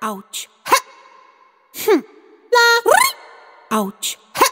[0.00, 0.76] ouch, ha,
[1.74, 2.02] hm,
[2.52, 4.46] la, ouch, ha,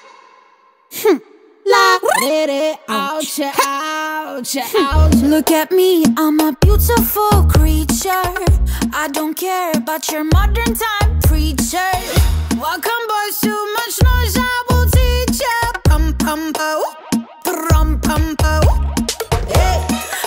[0.93, 1.21] hm,
[1.67, 1.99] la,
[2.89, 4.85] ouch, ouch, hmm.
[4.85, 5.15] ouch.
[5.23, 8.35] Look at me, I'm a beautiful creature.
[8.93, 11.91] I don't care about your modern time preacher.
[12.59, 15.81] Welcome, boys, too much noise, I will teach ya.
[15.85, 16.83] Pum pum po,
[17.45, 18.61] pum pum po.
[19.47, 19.79] Hey,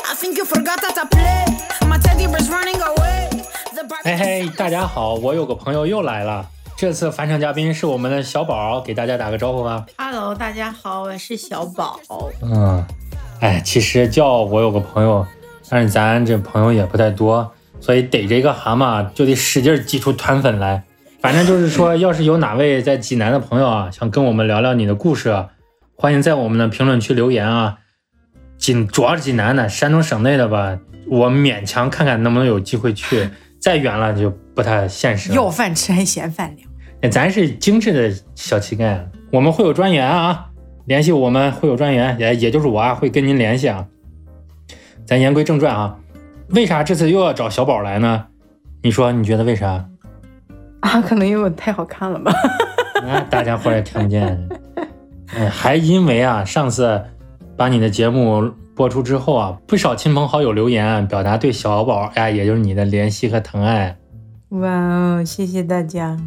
[0.08, 1.46] I think you forgot how to play.
[1.88, 3.19] My teddy bear's running away.
[4.02, 6.48] 嘿 嘿，大家好，我有个朋友又来了。
[6.78, 9.86] 这次返场嘉宾是我们的小宝，给大家打个招呼吧。
[9.98, 12.00] Hello，大家好，我是小宝。
[12.42, 12.86] 嗯，
[13.42, 15.28] 哎，其实叫我有个朋友，
[15.70, 20.82] 但是咱这朋友也不太多，所以逮着一个蛤蟆就得使劲挤出团粉来。
[21.20, 25.50] 反正就是说， 要是有哪位在济南的朋友啊，想跟我们聊聊你的故事啊，
[25.96, 27.79] 欢迎在我们的评论区留言啊。
[28.57, 30.79] 济主要是济南的，山东省内的吧，
[31.10, 35.34] 我勉强看看能不能有机会去，再远了就不太现实。
[35.34, 37.12] 要饭吃还嫌饭凉。
[37.12, 40.48] 咱是精致的小乞丐，我们会有专员啊，
[40.86, 43.88] 联系我们会有专员，也也就是我啊，会跟您联系啊。
[45.06, 45.98] 咱言归正传啊，
[46.50, 48.26] 为啥这次又要找小宝来呢？
[48.82, 49.86] 你说你觉得为啥？
[50.82, 52.34] 啊，可能因为我太好看了吧。
[53.08, 54.50] 啊，大家伙儿也听不见。
[55.34, 57.02] 哎， 还因为啊，上次
[57.56, 63.94] 把你的节目播出之后啊，不少亲朋好友留言表达对小宝，呀，也就是你的怜惜和疼爱。
[64.52, 66.18] 哇哦，谢谢大家。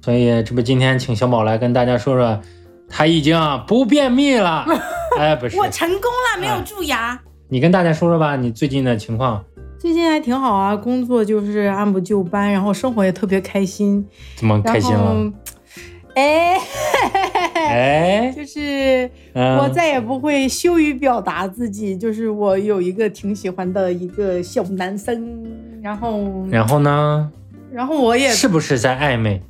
[0.00, 2.40] 所以这不今天请小宝来跟大家说说，
[2.88, 4.66] 他已经啊不便秘了。
[5.16, 6.00] 哎，不是，我成功
[6.34, 7.16] 了，没有哎蛀牙。
[7.48, 9.44] 你跟大家说说吧，你最近的情况
[9.78, 14.04] 最近还挺好啊，工作就是按部就班，然后生活也特别开心。
[14.34, 15.06] 怎么开心然了？
[15.06, 15.32] 后？
[16.16, 16.58] 哎，
[17.54, 25.42] 哎， 就是嗯我再也不会羞于表达自己，就是我有一个挺喜欢的一个小男生，
[25.82, 27.30] 然后然后呢？
[27.72, 29.40] 然后我也是不是在暧昧？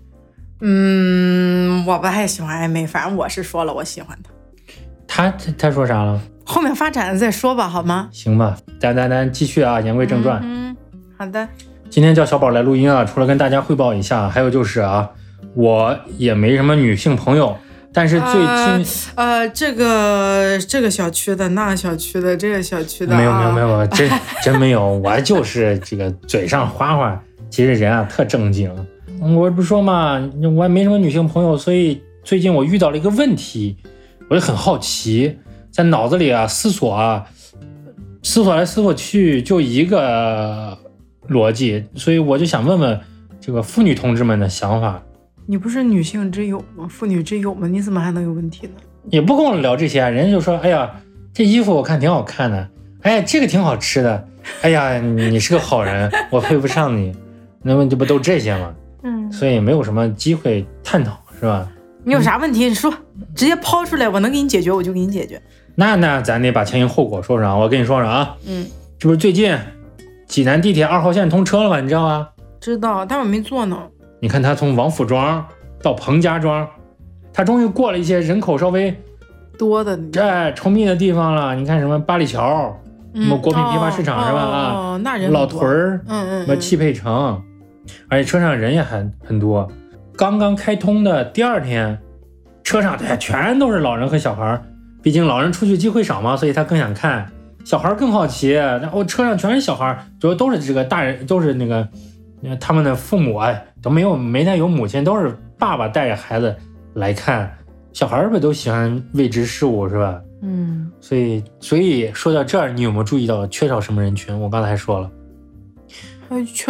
[0.60, 4.16] 嗯，我不太喜欢暧昧，反正我是说了我喜欢
[5.08, 6.20] 他，他他他说啥了？
[6.44, 8.08] 后面发展了再说吧，好吗？
[8.12, 10.40] 行吧，咱咱咱继续啊，言归正传。
[10.44, 10.76] 嗯，
[11.18, 11.48] 好的。
[11.90, 15.10] 今天叫小宝来录音啊，除了跟大家汇报一下，还有就是啊，
[15.54, 17.56] 我也没什么女性朋友，
[17.94, 18.86] 但是最近、
[19.16, 24.10] 呃，这个这个小区的，那个小区的，这个小区的，没有没有没有，有，真
[24.42, 28.70] 真没有，我就是这个嘴上花花，其实人啊特正经。
[29.20, 30.18] 我不说嘛，
[30.56, 33.76] 我也没什么女性朋友，所以最近我遇到了一个问题，
[34.30, 35.38] 我就很好奇，
[35.70, 37.26] 在脑子里啊思索啊，
[38.22, 40.78] 思索来思索去，就一个
[41.28, 42.98] 逻辑，所以我就想问问
[43.38, 45.02] 这个妇女同志们的想法。
[45.46, 46.86] 你不是女性之友吗？
[46.88, 47.66] 妇女之友吗？
[47.66, 48.72] 你怎么还能有问题呢？
[49.10, 50.90] 也不跟我聊这些，啊人家就说：“哎呀，
[51.32, 52.68] 这衣服我看挺好看的，
[53.02, 54.28] 哎，这个挺好吃的，
[54.62, 57.14] 哎呀，你你是个好人， 我配不上你。”
[57.64, 58.74] 那么这不都这些吗？
[59.04, 61.68] 嗯，所以没有什么机会探讨，是吧？
[62.04, 62.92] 你有啥问题你说，
[63.34, 65.40] 直接抛出来，我能给你解决，我就给你解决。
[65.74, 67.56] 那那咱得把前因后果说说啊。
[67.56, 68.66] 我跟你说说啊，嗯，
[68.98, 69.56] 这不是最近
[70.26, 71.80] 济南地铁二号线通车了吗？
[71.80, 72.28] 你知道吗？
[72.60, 73.78] 知道，但我没坐呢。
[74.22, 75.44] 你看他从王府庄
[75.82, 76.64] 到彭家庄，
[77.32, 78.96] 他终于过了一些人口稍微
[79.58, 81.56] 多的，哎稠密的地方了。
[81.56, 82.72] 你看什么八里桥、
[83.14, 84.38] 嗯什么国品批发市场哦是吧？
[84.38, 86.00] 啊，哦，那人老屯，儿。
[86.06, 87.42] 嗯嗯，嗯什么汽配城，
[88.08, 89.68] 而且车上人也很很多。
[90.16, 91.98] 刚刚开通的第二天，
[92.62, 94.62] 车上对全都是老人和小孩儿，
[95.02, 97.28] 毕竟老人出去机会少嘛，所以他更想看。
[97.64, 101.88] 小孩儿更好奇，然后车上全是小孩儿，主要都是这个大人，都是那个
[102.44, 106.56] 呃他们的父母啊，都没有没太有母亲，都是爸爸带着孩子
[106.94, 107.52] 来看。
[107.92, 110.18] 小孩儿不都喜欢未知事物是吧？
[110.40, 114.38] 嗯，所以所以说到这儿，你有没有注意到缺少什么人群？
[114.40, 115.10] 我刚才还说了，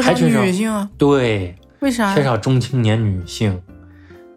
[0.03, 0.91] 还缺女性啊？
[0.99, 2.13] 对，为啥？
[2.15, 3.57] 缺少中青年女性，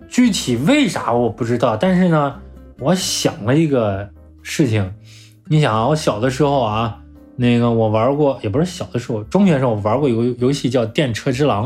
[0.07, 2.35] 具体为啥我不知道，但是呢，
[2.79, 4.07] 我想了一个
[4.43, 4.93] 事情。
[5.47, 6.97] 你想啊，我小的时候啊，
[7.35, 11.65] 那个我玩过，也不是小的时候，中学时候我玩过游游戏叫《电车之狼》，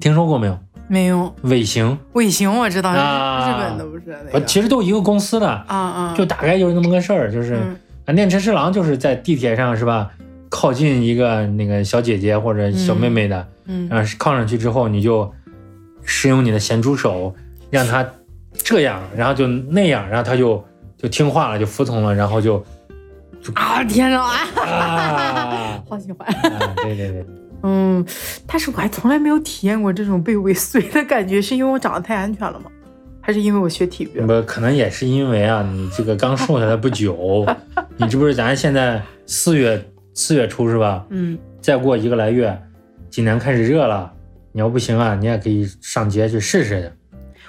[0.00, 0.58] 听说过没有？
[0.88, 1.34] 没有。
[1.42, 3.48] 尾行，尾行，我知道，啊。
[3.48, 7.76] 日本的不是那我个其实都一个公司的，啊啊，就大概就是那么个事儿，就是嗯。
[8.06, 10.10] 啊，电车之狼就是在地铁上是吧？
[10.50, 15.32] 靠近一个那个小姐姐或者小妹妹的，嗯然后靠上去之后，你就
[16.04, 17.34] 使用你的咸猪手，
[17.70, 18.06] 让她
[18.52, 20.62] 这样，然后就那样，然后她就
[20.96, 22.62] 就听话了，就服从了，然后就
[23.54, 24.22] 啊天哪
[25.88, 26.28] 好喜欢。
[26.28, 27.26] 啊对对对，
[27.64, 28.04] 嗯，
[28.46, 32.70] 但是我还从来没有体验过这种被尾随的感觉，是因为我长得太安全了吗？
[33.20, 34.26] 还是因为我学体育了？
[34.26, 37.46] 不可能也是因为啊，你这个刚瘦下来不久，
[37.96, 39.82] 你这不是咱现在四月
[40.12, 41.04] 四月初是吧？
[41.08, 42.54] 嗯再过一个来月，
[43.08, 44.12] 济南开始热了，
[44.52, 46.90] 你要不行啊，你也可以上街去试试去。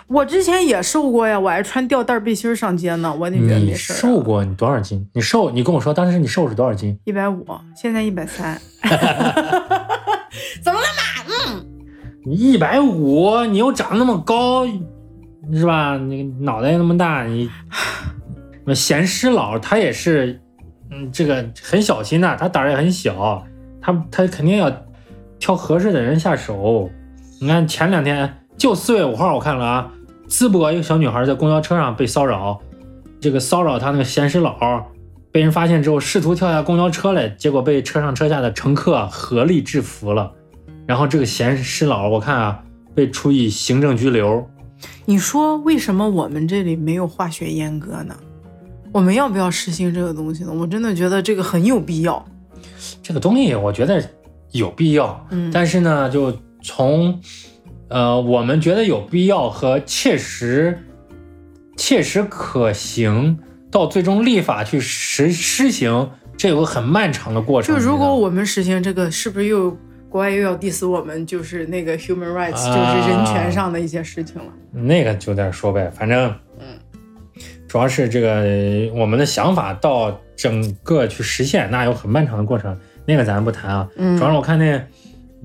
[0.08, 3.92] 我之前也瘦过呀，我还穿吊带背心儿上街呢，我也觉得没事。
[3.92, 5.06] 瘦过你多少斤？
[5.14, 6.98] 你瘦，你跟我说当时你瘦是多少斤？
[7.04, 7.46] 一百五，
[7.76, 8.58] 现在一百三。
[10.66, 11.24] 怎么了嘛？
[11.30, 11.66] 嗯
[12.24, 14.66] 你一百五，你又长那么高，
[15.54, 15.96] 是吧？
[15.96, 17.48] 你脑袋那么大，你
[18.66, 20.42] 那贤师佬他也是，
[20.90, 23.46] 嗯，这个很小心的，他胆儿也很小，
[23.80, 24.76] 他他肯定要
[25.38, 26.90] 挑合适的人下手。
[27.40, 29.92] 你看前两天就四月五号，我看了啊，
[30.28, 32.60] 淄博一个小女孩在公交车上被骚扰，
[33.22, 34.84] 这个骚扰她那个咸师佬
[35.32, 40.32] 被人发现之后，试图跳下公交车来，结果被车上车下的乘客合力制服了。
[40.86, 44.48] 然后这个贤师佬，我看啊，被处以行政拘留。
[45.06, 48.16] 你说为什么我们这里没有化学阉割呢？
[48.92, 50.54] 我们要不要实行这个东西呢？
[50.54, 52.24] 我真的觉得这个很有必要。
[53.02, 54.04] 这个东西我觉得
[54.52, 57.20] 有必要，嗯但是呢，就从
[57.90, 60.80] 呃我们觉得有必要和切实
[61.76, 63.38] 切实可行
[63.72, 67.76] 到最终立法去实施行，这有个很漫长的过程。
[67.76, 69.76] 就如果我们实行这个，是不是又
[70.16, 71.26] 国外又要 diss 我们？
[71.26, 74.48] 就是那个 human rights，、啊就是人权上的一些事情了。
[74.72, 76.34] 那个就再说呗，反正，
[77.68, 83.90] 主要是这个呃我们的想法到整个去实现，那有很漫长的过程，那个咱不谈啊。
[83.98, 84.82] 嗯主要是我看那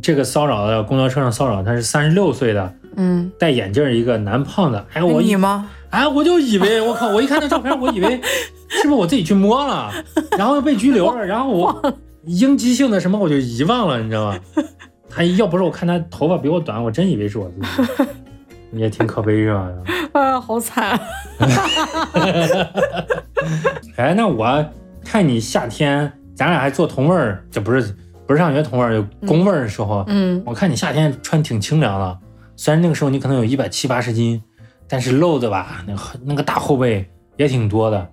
[0.00, 5.68] 这个骚扰的公交车上骚扰，他是三十六岁的嗯，戴眼镜一个男胖子，哎，我一你吗？
[5.90, 8.20] 哎，我就以为我靠，我一看那照片，我以为
[8.68, 9.92] 是不是我自己去摸了，
[10.38, 11.94] 然后又被拘留了，然后我
[12.24, 14.38] 应激性的什么我就遗忘了，你知道吗？
[15.08, 19.68] 他要不是我看他头发比我短，我真以为是我自己，也挺可悲是吧？
[20.20, 20.98] 啊，好惨！
[23.96, 24.64] 哎，那我
[25.04, 27.94] 看你夏天咱俩还做同味儿，这不是
[28.26, 32.18] 不是上学同味儿，有公味儿的时候，嗯，我看你夏天穿挺清凉的，
[32.56, 34.40] 虽然那个时候你可能有一百七八十斤，
[34.86, 38.08] 但是露的吧，那个那个大后背也挺多的。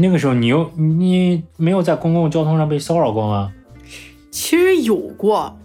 [0.00, 3.52] 那个时候你又你没有在公共交通上被骚扰过吗？
[4.30, 5.56] 其实有过，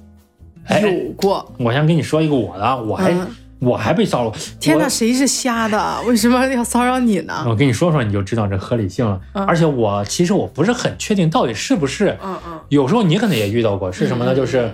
[0.65, 1.51] 哎有过。
[1.59, 3.27] 我先跟你说一个我的，我还、嗯
[3.59, 4.33] 我还被骚扰。
[4.59, 6.01] 天哪，谁是瞎的？
[6.05, 7.45] 为什么要骚扰你呢？
[7.47, 9.17] 我跟你说说，你就知道这合理性了。
[9.33, 14.33] 嗯而且我其实我不是很确定到底是不是，嗯嗯有时候你可能也遇到过，是什么呢？
[14.33, 14.69] 嗯就是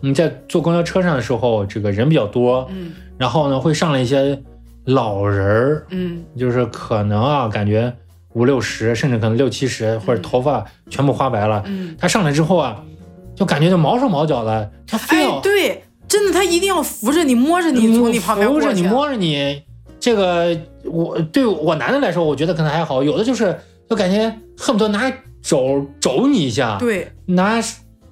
[0.00, 4.40] 你在坐公交车上的时候，这个人比较多，嗯然后呢会上来一些
[4.84, 7.92] 老人儿，嗯就是可能啊，感觉
[8.34, 11.62] 五六十，甚至可能六七十，或者头发全部花白了。
[11.66, 11.96] 嗯。
[11.98, 12.82] 他上来之后啊，
[13.34, 18.60] 就感觉就毛手毛脚的，他非要哎，对，真的，他一定要扶着你，摸着你，从你旁边扶。
[18.60, 19.62] 着你摸着你。
[19.98, 23.54] 这个我对我男的来说，我觉得可能还好，有的就是
[23.88, 25.12] 就感觉恨不得拿
[25.42, 27.60] 肘肘你一下，对，拿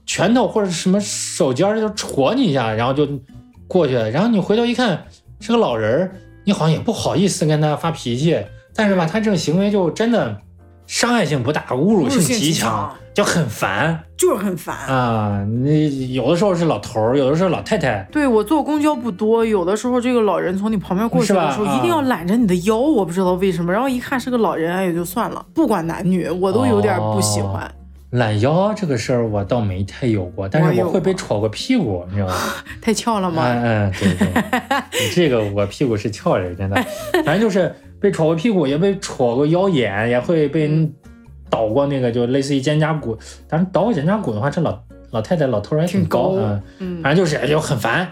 [0.04, 3.08] 拳头或者什么手尖儿就戳你一下，然后就
[3.66, 4.10] 过去了。
[4.10, 5.02] 然后你回头一看
[5.40, 6.12] 是个老人儿，
[6.44, 8.38] 你好像也不好意思跟他发脾气，
[8.78, 10.38] 但是吧，他这种行为就真的
[10.86, 14.76] 伤害性不大，侮辱性极极强强，就很烦就是很烦。
[14.86, 15.44] 啊。
[15.44, 23.72] 你有的时候是老头儿，有的时候老太太，对我坐公交不多，有的时候这个老人从你旁边过去的时候，啊一定要揽着你的腰，我不知道为什么。
[23.72, 27.68] 然后一看是个老人，哎也就算了，不管男女，我都有点不喜欢。
[28.12, 32.34] 懒腰这个事儿我倒没太有过，但是我会被过戳过屁股，你知道吗？
[32.80, 33.42] 太翘了吗？
[33.44, 34.28] 嗯嗯，对对，
[34.92, 36.82] 你 这个我屁股是翘着，真的，
[37.24, 40.92] 反正就是被戳过屁股，也被戳过腰眼，也会被人
[41.50, 43.16] 倒过那个，就类似于肩胛骨。
[43.48, 44.78] 但是倒过肩胛骨的话，这老
[45.10, 48.06] 老太太老头儿还挺高，高嗯，嗯，反正就是就很烦。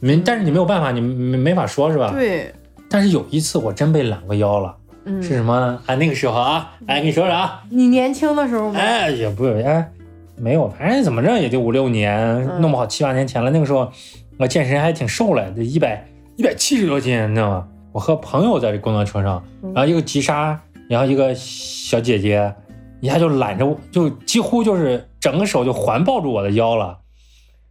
[0.00, 2.12] 没，但是你没有办法，你没没法说，是吧？。
[2.12, 2.52] 对，
[2.90, 5.80] 但是有一次我真被揽过腰了，嗯，是什么呢？
[5.86, 8.78] 哎，那个时候啊，哎，跟你说说啊，你年轻的时候吗？
[8.78, 9.90] 哎，也不哎，
[10.36, 13.50] 没有，反正怎么着也就五六年，嗯弄不好七八年前了。
[13.50, 13.90] 那个时候
[14.38, 16.04] 我健身还挺瘦了，得一百
[16.36, 17.68] 一百七十多斤，你知道吗？
[17.92, 20.58] 我和朋友在这公交车上，嗯然后一个急刹，
[20.88, 22.54] 然后一个小姐姐
[23.00, 26.98] 一下就揽着我，就几乎就是整个手就环抱住我的腰了，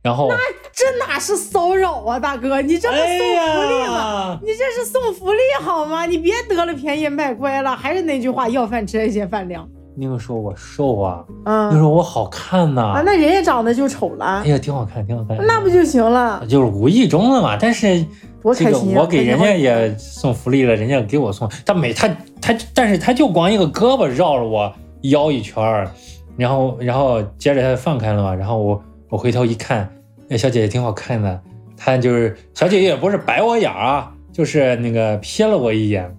[0.01, 0.29] 然后
[0.71, 3.93] 这哪是骚扰啊，大哥，你这是送哎福利吗？
[3.93, 6.05] 呀，你这是送福利好吗？
[6.05, 7.75] 你别得了便宜卖乖了。
[7.75, 9.67] 还是那句话，要饭吃得见饭量。
[10.03, 16.43] 那个时候我瘦啊，那时嗯候我好看呐、啊，那人家长得就丑了哎，呀，挺好看，挺好看，那不就行了？
[16.49, 18.07] 就是无意中的嘛，但是这个
[18.41, 19.01] 多开心啊！
[19.01, 22.07] 我给人家也送福利了，人家给我送，他每他
[22.41, 25.91] 他，但是他就光一个胳膊绕着我腰一圈儿，
[26.35, 29.87] 然后然后接着他放开了嘛，然后我我回头一看，
[30.27, 31.39] 那小姐姐挺好看的，
[31.77, 36.11] 她就是小姐姐也不是白我眼儿啊，就是那个瞥了我一眼，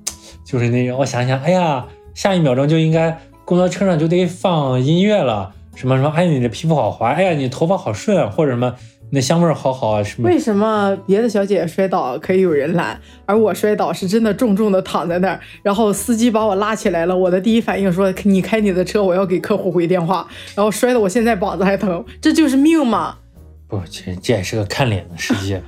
[0.47, 1.85] 就是那种我想想，哎呀，
[2.15, 8.75] 下一秒钟就应该公交车上就得放音乐了，什么什么，哎你的皮肤好滑，哎呀你头发好顺，或者什么。
[9.15, 10.27] 那香味儿好好啊，什么？
[10.27, 23.17] 为什么别的小姐姐摔倒可以有人拦，而我摔倒是真的重重的躺在那儿，然后司机把我拉起来了，我的第一反应说你开你的车，我要给客户回电话，然后摔的我现在膀子还疼，这就是命嘛。
[23.69, 25.63] 不，这这也是个看脸的世界。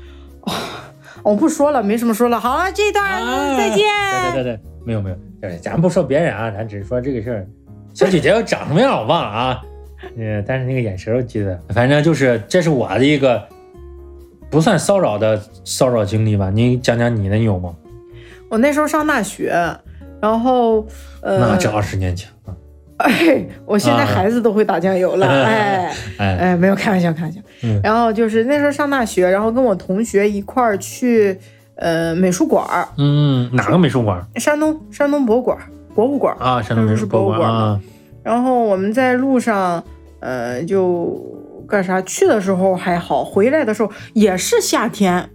[1.23, 3.85] 我不说了，没什么说了，好了，这段啊再见。
[4.33, 5.17] 对对对对，没有没有，
[5.59, 7.47] 咱不说别人啊，咱只是说这个事儿。
[7.95, 9.63] 小姐姐要长什么样我忘了啊，
[10.19, 13.41] 呃，但是那个眼神我记得，反正就是这是我的一个
[14.51, 16.51] 不算骚扰的骚扰经历吧。
[16.53, 17.73] 你讲讲你的，你有吗？
[18.49, 19.55] 我那时候上大学，
[20.21, 20.85] 然后
[21.23, 22.55] 呃，那这二十年前啊，
[22.99, 25.95] 哎，我现在啊孩子都会打酱油了， 哎。
[26.19, 27.41] 哎，哎，没有开玩笑，开玩笑。
[27.63, 31.39] 嗯然后就是那时候上大学，然后跟我同学一块儿去
[31.77, 36.37] 呃美术馆儿，嗯，哪个美术馆山东山东博物馆儿博物馆。
[36.39, 36.61] 啊？
[36.61, 37.81] 山东美术博物馆啊，
[38.23, 39.83] 然后我们在路上，
[40.21, 41.23] 呃，就
[41.69, 42.01] 干啥？
[42.03, 45.31] 去的时候还好，回来的时候也是夏天。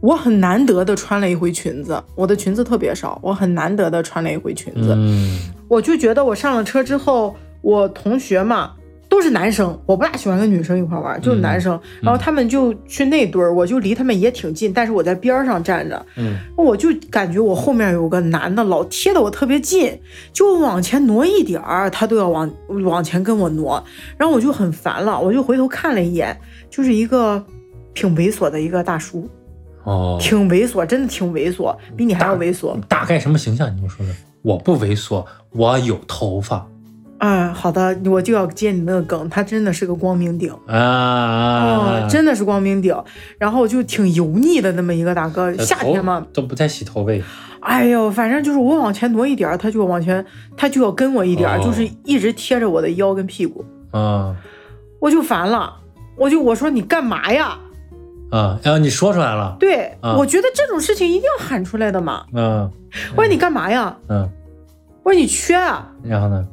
[0.00, 4.94] 我很难得的穿了一回裙子，我的裙子特别少，我很难得的穿了一回裙子。
[4.96, 8.72] 嗯我就觉得我上了车之后，我同学嘛
[9.10, 11.78] 都是男生，我不大喜欢跟女生一块玩，就是男生。
[12.00, 20.00] 然后他们就去那堆儿，我就离他们也挺近，但是我在边儿上站着，嗯我就感觉我后面有个男的老贴的我特别近，
[20.32, 22.50] 就往前挪一点儿，他都要往
[22.84, 23.84] 往前跟我挪，
[24.16, 26.34] 然后我就很烦了，我就回头看了一眼，
[26.70, 27.44] 就是一个
[27.92, 29.28] 挺猥琐的一个大叔，
[29.82, 32.78] 哦，挺猥琐，真的挺猥琐，比你还要猥琐。
[32.86, 33.68] 大概什么形象？
[33.74, 34.14] 你给我说说。
[34.42, 36.66] 我不猥琐，我有头发
[37.20, 40.50] 啊，好的，我就要接你那个梗，他真的是个光明顶。
[40.66, 42.96] 啊真的是光明顶，
[43.38, 47.22] 然后就挺油腻的那么一个大哥，夏天嘛，都不太洗头呗。
[47.60, 50.24] 哎呦，反正就是我往前挪一点儿，他就往前，
[50.56, 54.34] 他就要跟我一点就是一直贴着我的腰跟屁股，啊
[54.98, 55.74] 我就烦了，
[56.16, 57.58] 我就我说你干嘛呀？
[58.30, 59.56] 啊，然后你说出来了。
[59.60, 62.24] 对，啊我觉得这种事情一定要喊出来的嘛。
[62.32, 62.70] 嗯
[63.14, 63.94] 我说你干嘛呀？
[64.08, 64.26] 嗯，
[65.02, 66.46] 我说你缺啊，然后呢？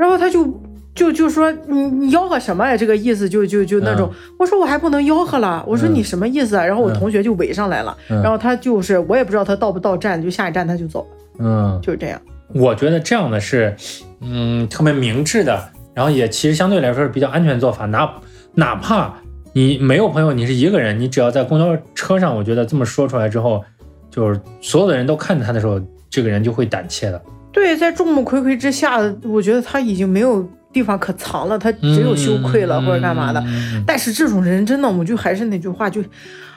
[0.00, 0.48] 然后他就
[0.94, 2.74] 就就说你你吆喝什么呀？
[2.74, 6.64] 这个意思就就就那种，我说我还不能吆喝了，我说嗯你什么意思啊？
[6.64, 12.18] 然后我嗯同学就围上来了，嗯然后他就是我也不知道他到不到站，就下一站他就走了，嗯，就是这样。
[12.54, 13.76] 我觉得这样的是，
[14.22, 17.84] 嗯，特别明智的，然后也其实相对来说是比较安全做法。
[17.86, 18.10] 哪
[18.54, 19.14] 哪怕
[19.52, 23.62] 你没有朋友，你是一个人，你只要在公交车上，我觉得这么说出来之后，
[24.10, 25.78] 就是所有的人都看着他的时候，
[26.08, 27.22] 这个人就会胆怯的。
[27.52, 33.40] 对，在众目睽睽之下，我觉得他已经没有地方可藏了，他只有羞愧了、嗯或者干嘛的。
[33.46, 36.00] 嗯但是这种人真的，我就还是那句话，就，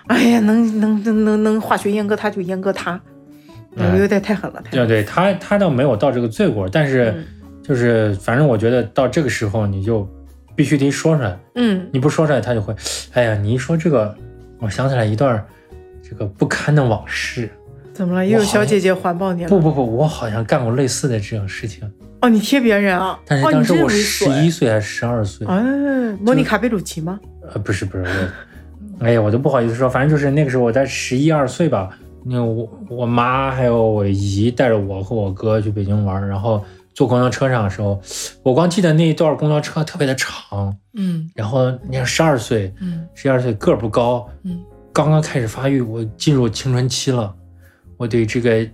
[0.07, 2.99] 哎呀，能能能能能化学阉割他就阉割他，
[3.75, 4.85] 哎有点太狠了，太狠了。
[4.85, 7.25] 对对，他他倒没有到这个罪过，但是嗯
[7.63, 10.07] 就是反正我觉得到这个时候你就
[10.55, 12.75] 必须得说出来，嗯，你不说出来他就会，
[13.13, 14.15] 哎呀，你一说这个，
[14.59, 15.43] 我想起来一段
[16.07, 17.49] 这个不堪的往事。
[17.93, 18.25] 怎么了？
[18.25, 19.49] 又有小姐姐环抱你了？
[19.49, 21.89] 不不不，我好像干过类似的这种事情，
[22.21, 23.19] 哦，你贴别人啊？
[23.25, 25.61] 但是哦，当时我十一岁还是十二岁，哎，
[26.19, 27.19] 莫妮卡贝鲁奇吗？
[27.51, 28.03] 呃，不是不是
[28.99, 31.89] 我，哎呀，我都不好意思说，反正就是那个时候我在十一二岁吧，
[32.25, 38.01] 那我我妈还有我姨带着我和我哥去北京玩，然后坐公交车上的时候，
[38.41, 44.59] 我光记得那一段公交车特别的长，嗯然后你看十二岁，嗯十二岁个儿不高，嗯，
[44.93, 47.33] 刚刚开始发育，我进入青春期了，
[47.97, 48.67] 我对这个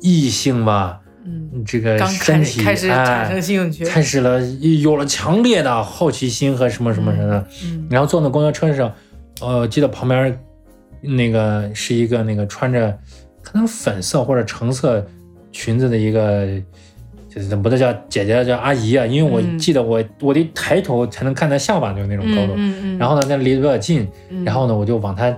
[0.00, 3.84] 异性吧，嗯，这个身体开始开始产哎生兴趣。
[3.84, 4.40] 开始了，
[4.80, 7.48] 有了强烈的好奇心和什么什么什么的。
[7.64, 8.92] 嗯然后坐那公交车上，
[9.40, 10.38] 呃，记得旁边
[11.00, 12.96] 那个是一个那个穿着
[13.42, 15.04] 可能粉色或者橙色
[15.52, 16.46] 裙子的一个，
[17.28, 22.54] 就是不能叫姐姐叫阿姨啊，因为我嗯记得我我得抬头才能看她下巴就是那种高度。
[22.56, 25.36] 嗯嗯，然后呢，那离得比较近，嗯然后呢，我就往她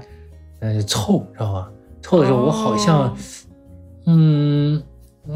[0.60, 1.68] 呃凑，知道吧？
[2.02, 3.16] 凑的时候，我好像、哦
[4.06, 4.82] 嗯，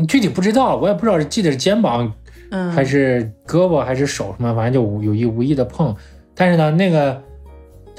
[0.09, 2.11] 具体不知道，我也不知道是记得是肩膀
[2.51, 5.95] 嗯还是胳膊还是手什么，反正就有意无意的碰。
[6.35, 7.23] 但是呢，那个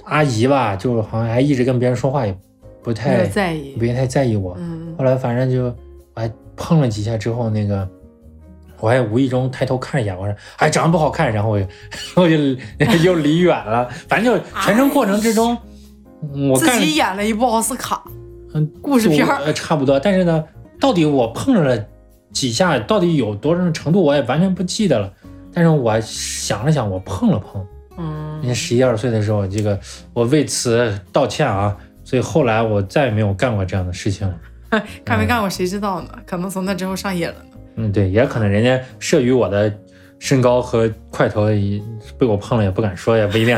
[0.05, 2.36] 阿姨吧，就好像还一直跟别人说话，也
[2.82, 3.86] 不太有在意不。
[3.86, 4.55] 太在意我。
[4.60, 5.65] 嗯后来反正就
[6.15, 7.88] 我还碰了几下之后，那个
[8.79, 11.65] 我还无意中抬头看一眼，我说哎长得不好看，然后我就
[12.15, 12.38] 我就
[13.03, 13.88] 又离远了。
[14.08, 15.58] 反正就全程过程之中，
[16.34, 18.03] 嗯我自己演了一部奥斯卡。
[18.53, 20.00] 嗯故事片儿呃差不多。
[20.00, 20.43] 但是呢，
[20.79, 21.77] 到底我碰了
[22.31, 25.12] 几下，到底有多少程度，我也完全不记得了。
[25.53, 27.65] 但是我想了想，我碰了碰。
[27.98, 29.79] 嗯人家十一二岁的时候，这个
[30.13, 31.75] 我为此道歉啊。
[32.05, 34.36] 所以后来我再也没有干过这样的事情了。
[35.05, 36.10] 干没干过谁知道呢？
[36.25, 37.57] 可能从那之后上瘾了呢。
[37.77, 39.72] 嗯，对，也可能人家慑于我的
[40.19, 41.81] 身高和块头也
[42.17, 43.55] 被我碰了也不敢说，也不一定。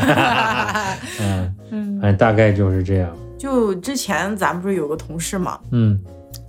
[1.20, 3.10] 嗯，嗯，反正大概就是这样。
[3.38, 5.98] 就之前咱不是有个同事嘛，嗯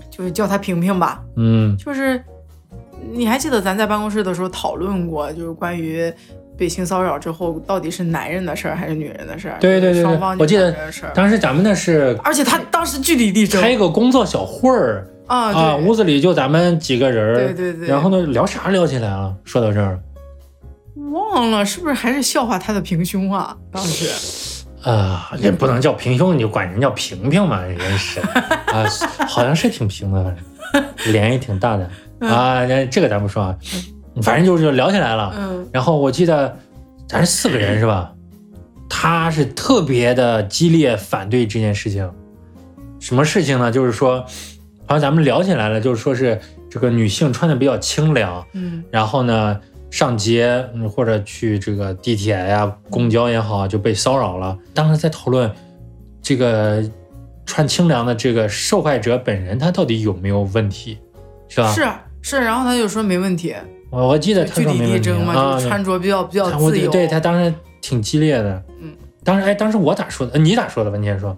[0.10, 2.22] 就是叫他平平吧，嗯就是
[3.12, 6.12] 你还记得咱在办公室的时候讨论过，就是关于
[6.58, 9.58] 被性骚扰之后到底是男人的事儿还是女人的事儿？
[9.60, 10.76] 对对对对双方，我记得。
[11.14, 17.36] 当时咱们那是而且他当时据理力争开一个工作小会儿啊，啊，对屋子里就咱们几个人儿。
[17.36, 19.36] 对对对，然后呢，聊啥聊起来了？
[19.44, 20.00] 说到这儿，
[21.12, 23.56] 忘了是不是还是笑话他的平胸啊？
[23.72, 28.20] 当时啊，也不能叫平胸，你就管人叫平平嘛，人是
[28.72, 28.86] 啊，
[29.28, 30.36] 好像是挺平的，反
[31.06, 31.90] 正 脸也挺大的
[32.28, 32.66] 啊。
[32.66, 33.56] 那这个咱不说啊，
[34.22, 35.34] 反正就是聊起来了。
[35.38, 36.58] 嗯然后我记得
[37.08, 38.12] 咱是四个人是吧？
[38.90, 42.10] 他是特别的激烈反对这件事情。
[43.00, 43.72] 什么事情呢？
[43.72, 44.22] 就是说，
[44.86, 54.58] 好像咱们聊起来了，就是说是这个女性穿的比较清凉，嗯然后呢，上街嗯或者去这个地铁呀、公交也好，就被骚扰了。
[54.74, 55.52] 当时在讨论
[56.22, 56.84] 这个
[57.46, 60.98] 穿清凉的这个受害者本人，他到底有没有问题，
[61.48, 61.72] 是吧？
[61.72, 61.88] 是
[62.22, 63.56] 是，然后他就说没问题，
[63.90, 66.92] 我我记得他据理说没问题力争嘛，啊就是穿着比较比较自由。
[66.92, 68.64] 对他当时挺激烈的。
[68.82, 70.34] 嗯，当时哎，当时我咋说的？
[70.34, 70.98] 呃你咋说的吧？
[70.98, 71.36] 你先说。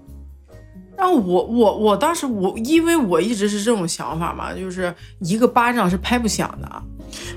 [0.98, 6.84] 然后我我我当时我因为我一直是这种想法嘛，就是一个巴掌是拍不响的。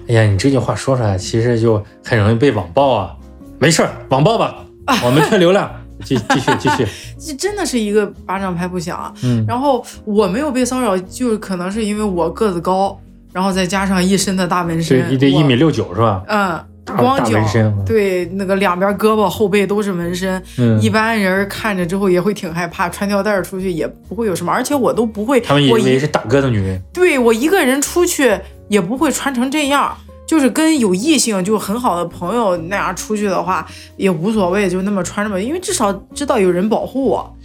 [0.09, 3.15] 哎呀，你这句话说出来，其实就很容易被网暴啊。
[3.59, 4.65] 没事儿，网暴吧，
[5.05, 5.71] 我们缺流量。
[6.05, 6.85] 继继续继续，
[7.17, 9.15] 这真的是一个巴掌拍不响啊。
[9.23, 12.99] 嗯然后我没有被骚扰，就可能是因为我个子高，
[13.33, 16.25] 然后再加上一身的大纹身，对，你得一米六九是吧？
[16.27, 16.61] 嗯，
[16.97, 26.83] 光脚纹身对，那个两边胳膊后背都是纹身，嗯一般人看着之后也会挺害怕，穿吊带出去也不会有什么，而且我都不会，他们以为是大哥的女人。
[26.93, 28.37] 对我一个人出去
[28.73, 29.97] 也不会穿成这样。
[30.25, 33.67] 就是跟有异性就很好的朋友那样出去的话
[33.99, 37.37] 也无所谓，就那么穿着吧，因为至少知道有人保护我。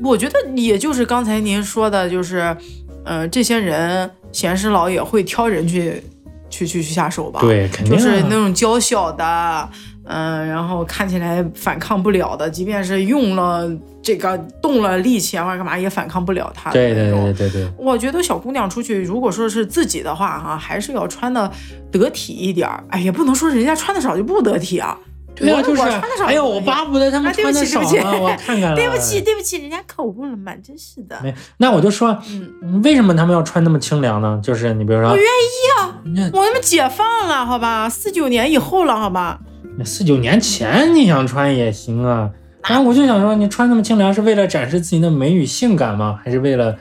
[0.00, 2.56] 我觉得也就是刚才您说的，就是，
[3.04, 6.00] 呃，这些人闲时老也会挑人去
[6.48, 7.40] 去去去下手吧。
[7.40, 9.68] 对，肯定、啊、就是那种娇小的，
[10.10, 13.70] 嗯、然后看起来反抗不了的，即便是用了
[14.02, 17.24] 这个动了力气啊或者干嘛也反抗不了他的对对那种。
[17.34, 21.50] 对对对，我觉得小姑娘出去，如果说是自己的话，哈，还是要穿的
[21.92, 22.82] 得体一点儿。
[22.88, 24.98] 哎，也不能说人家穿的少就不得体啊。
[25.36, 25.82] 对啊，就是
[26.24, 28.74] 哎呦，我巴不得他们穿的少起对不起呢，我看看 了。
[28.74, 31.16] 对不起，对不起，人家口误了嘛，真是的。
[31.22, 32.18] 没，那我就说，
[32.62, 34.40] 嗯，为什么他们要穿那么清凉呢？
[34.42, 39.38] 就是你比如说，我愿意啊，我他妈解放了，好吧，四九年以后了，好吧。
[39.84, 42.30] 四九年前你想穿也行啊。
[42.68, 46.18] 然后我就想说，你穿那么清凉是为了展示自己的美与性感吗？
[46.22, 46.76] 还是为了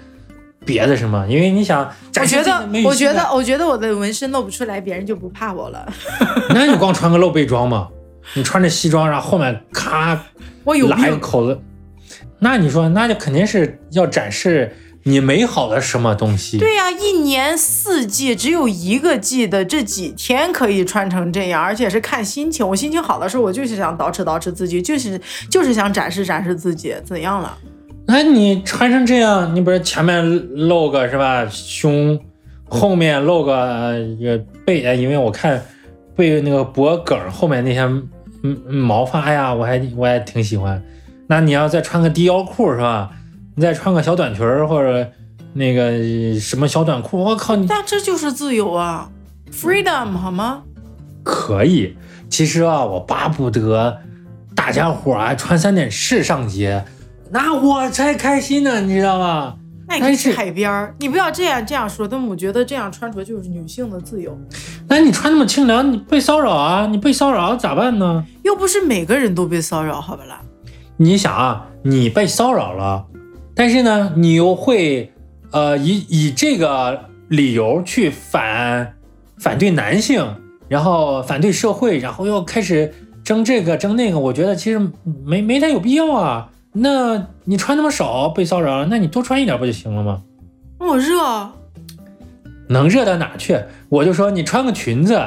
[0.65, 1.25] 别的什么？
[1.29, 5.88] 因为你想我觉得我觉得，我觉得我的纹身露不出来，别人就不怕我了。
[6.49, 7.88] 那你光穿个露背装嘛？
[8.33, 10.21] 你穿着西装，然后后面咔
[10.65, 11.57] 我有拉一个，口子，
[12.39, 14.75] 那你说，那就肯定是要展示
[15.07, 16.57] 你美好的什么东西？
[16.57, 22.67] 对呀、一年四季只有一个季的这几天可以穿成这样，而且是看心情。
[22.67, 27.57] 我心情好的时候，我就是想捯饬捯饬自己，就是就是想展示展示自己，怎样了？
[28.05, 30.21] 那你穿成这样，你不是前面
[30.67, 32.19] 露个是吧胸，
[32.67, 35.63] 后面露个呃一个背，哎因为我看
[36.15, 37.89] 背那个脖梗后面那些
[38.69, 40.83] 毛发，哎呀，我还我还挺喜欢。
[41.27, 43.09] 那你要再穿个低腰裤是吧？
[43.59, 45.11] 你再穿个小短裙儿或者
[45.53, 49.09] 那个什么小短裤，我靠，你那这就是自由啊
[49.51, 50.61] ，freedom 好吗？
[51.23, 51.97] 可以。
[52.29, 53.97] 其实啊，我巴不得
[54.53, 56.85] 大家伙儿啊穿三点式上街，
[57.31, 59.55] 那我才开心呢，你知道吗？
[59.87, 64.37] 那你可以去但是海边儿，你不要这样这样说，但我觉得这样穿着就是女性的自由，
[64.87, 66.85] 那你穿那么清凉，你被骚扰啊？
[66.85, 68.23] 你被骚扰咋办呢？
[68.43, 70.41] 又不是每个人都被骚扰，好不啦？
[70.97, 73.03] 你想啊，你被骚扰了，
[73.57, 75.11] 但是呢，你又会
[75.51, 78.93] 呃以以这个理由去反
[79.39, 80.35] 反对男性，
[80.69, 82.93] 然后反对社会，然后又开始
[83.23, 84.79] 争这个争那个，我觉得其实
[85.25, 86.51] 没没太有必要啊。
[86.71, 90.21] 那你穿那么少被骚扰了，那你多穿一点不就行了吗？
[90.77, 91.49] 我热，
[92.69, 93.59] 能热到哪去？
[93.89, 95.19] 我就说你穿个裙子，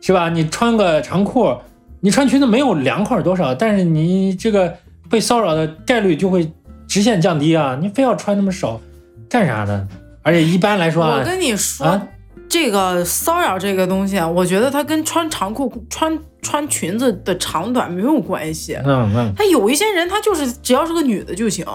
[0.00, 0.28] 是吧？
[0.28, 1.54] 你穿个长裤，
[2.00, 4.74] 你穿裙子没有凉快多少，但是你这个
[5.08, 6.50] 被骚扰的概率就会
[6.88, 7.78] 直线降低啊！
[7.80, 8.80] 你非要穿那么少，
[9.28, 9.86] 干啥呢？
[10.22, 12.08] 而且一般来说啊我啊，跟你说，啊
[12.48, 18.74] 这个骚扰这个东西啊，我觉得它跟穿长裤、穿穿裙子的长短没有关系。
[18.84, 21.66] 嗯嗯，他有一些人，他就是只要是个女的就行。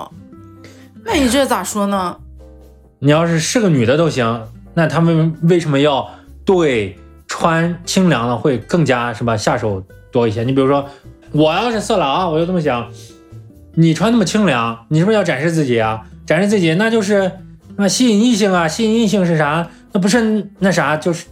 [1.06, 2.18] 那你这咋说呢？
[2.98, 6.10] 你要是是个女的都行，那他们为什么要
[6.44, 6.98] 对
[7.28, 10.44] 穿清凉的会更加是吧下手多一些。
[10.44, 10.90] 你比如说，
[11.32, 12.90] 我要是色狼啊，我就这么想，
[13.76, 16.06] 你穿那么清凉，你是不是要展示自己啊？
[16.26, 17.32] 展示自己，那就是
[17.76, 19.68] 那吸引异性啊，吸引异性是啥？
[19.92, 21.26] 那不是那啥，就是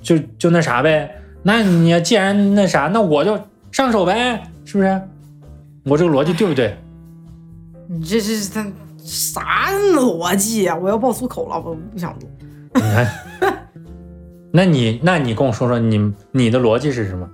[0.00, 1.10] 就就那啥呗。
[1.42, 3.38] 那你既然那啥，那我就
[3.70, 5.00] 上手呗，是不是？
[5.84, 6.76] 我这个逻辑对不对？
[7.88, 8.66] 你这这他
[8.98, 12.28] 啥逻辑呀、我要爆粗口了，我不想录。
[12.74, 13.08] 你看，
[14.52, 17.26] 那你那你跟我说说你你的逻辑是什么？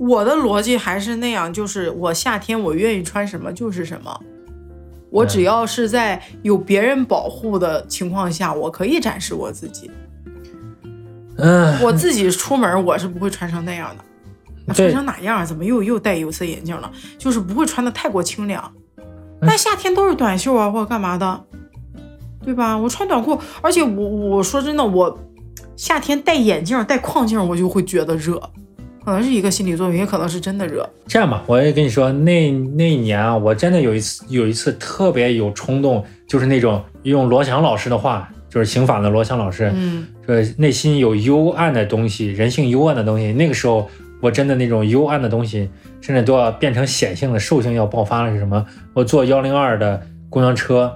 [0.00, 4.18] 我的逻辑还是那样，就是我夏天我愿意穿什么就是什么。
[5.10, 9.90] 我只要是在有别人保护的情况下，我可以展示我自己。
[11.36, 14.72] 嗯，我自己出门我是不会穿成那样的。
[14.72, 15.44] 穿成哪样？
[15.44, 16.90] 怎么又又戴有色眼镜了？
[17.18, 18.72] 就是不会穿的太过清凉。
[19.42, 21.44] 但夏天都是短袖啊，或者干嘛的，
[22.42, 22.78] 对吧？
[22.78, 25.18] 我穿短裤，而且我我说真的，我
[25.76, 28.40] 夏天戴眼镜、戴框镜，我就会觉得热，
[29.04, 30.88] 可能是一个心理作用，也可能是真的热。
[31.06, 43.32] 这样吧，我也跟你说，那那一年啊，我真的有一次有一次特别有冲动，就是那种用罗翔老师的话，就是刑法的罗翔老师，嗯，说内心有幽暗的东西，人性幽暗的东西。
[43.32, 43.88] 那个时候，
[44.20, 45.68] 我真的那种幽暗的东西，
[46.00, 48.30] 甚至都要变成显性的兽性要爆发了。
[48.32, 48.64] 是什么？
[48.92, 50.94] 我坐幺零二的公交车，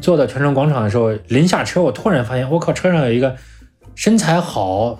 [0.00, 3.34] 坐到泉城广场的时候，临下车，我突然发现，我靠，车上有一个
[3.94, 4.98] 身材好，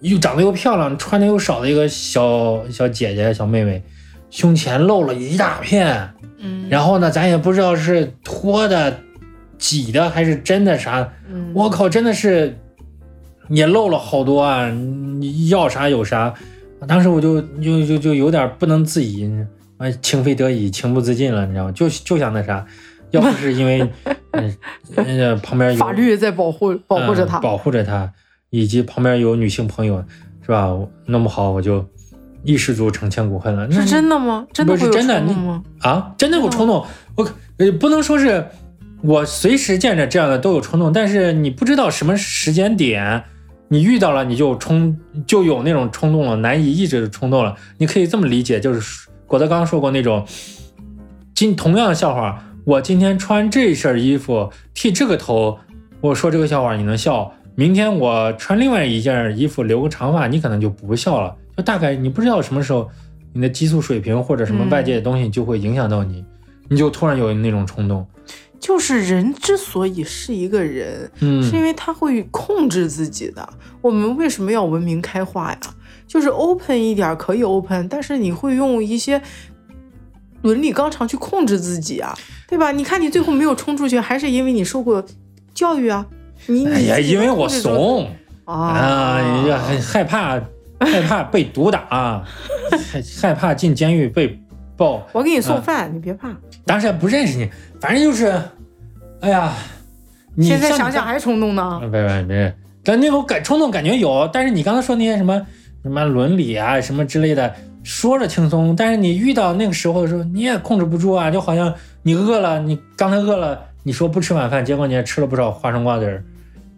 [0.00, 3.82] 又长得又漂亮，穿的又少的一个小小姐姐、小妹妹，
[4.30, 6.10] 胸前露了一大片。
[6.38, 8.98] 嗯然后呢，咱也不知道是脱的、
[9.56, 11.12] 挤的还是真的啥。
[11.30, 12.58] 嗯我靠，真的是
[13.48, 14.68] 也露了好多啊！
[14.70, 16.34] 你要啥有啥，
[16.86, 19.24] 当时我就就就就有点不能自已，
[19.78, 21.72] 啊，情非得已，情不自禁了，你知道吗？
[21.72, 22.66] 就就想那啥，
[23.12, 23.88] 要不是因为
[24.32, 24.56] 嗯
[24.96, 27.38] 呃旁边有法律在保护保护着他。
[27.38, 28.12] 嗯保护着他，
[28.50, 30.04] 以及旁边有女性朋友，
[30.42, 30.66] 是吧？
[30.68, 31.84] 我弄不好我就
[32.44, 33.66] 一失足成千古恨了。
[33.68, 34.46] 那是真的吗？
[34.52, 35.62] 真的会有不是真的冲动吗？
[35.80, 36.84] 啊，真的有冲动。
[37.16, 37.28] 我
[37.58, 38.46] 呃不能说是
[39.02, 43.24] 我随时见着这样的都有冲动，但是你不知道什么时间点
[43.68, 47.56] 你遇到了，你就冲就有那种冲动了，难以抑制的冲动了。
[47.78, 50.24] 你可以这么理解，就是郭德纲说过那种，
[51.34, 55.58] 今同样的笑话，我今天穿这身衣服，剃这个头，
[56.00, 57.32] 我说这个笑话你能笑。
[57.56, 61.34] 明天我穿另外一件衣服，留个长发，你可能就不笑了。
[61.56, 62.88] 就大概你不知道什么时候，
[63.32, 66.22] 你的激素水平或者什么嗯外界的东西就会影响到你，
[66.68, 68.06] 你就突然有那种冲动。
[68.60, 73.48] 就是人之所以是一个人，嗯，是因为他会控制自己的。
[73.80, 75.58] 我们为什么要文明开化呀？
[76.06, 79.20] 就是 open 一点可以 open，但是你会用一些
[80.42, 82.14] 伦理纲常去控制自己啊，
[82.46, 82.70] 对吧？
[82.70, 85.02] 你看你最后没有冲出去，还是因为你受过
[85.54, 86.06] 教育啊。
[86.46, 88.08] 你哎呀，因为我怂
[88.44, 89.58] 啊，啊，
[89.92, 90.40] 害怕，
[90.80, 92.24] 害怕被毒打，
[92.70, 94.38] 害 害怕进监狱被
[94.76, 95.06] 爆。
[95.12, 96.28] 我给你送啊饭，你别怕。
[96.64, 97.48] 当时还不认识你，
[97.80, 98.32] 反正就是，
[99.20, 99.52] 哎呀，
[100.34, 101.62] 你现在想想还冲动呢。
[101.62, 105.46] 啊，别别别，但那种感冲动感觉有，但是你刚才说那些什么
[105.82, 111.72] 什么伦理啊什么之类的，说着轻松，但是你遇到那个时候的时候，你也控制不住啊，就好像
[112.02, 116.20] 你饿了，你刚才饿了，你说不吃晚饭，结果你还吃了不少花生瓜子儿，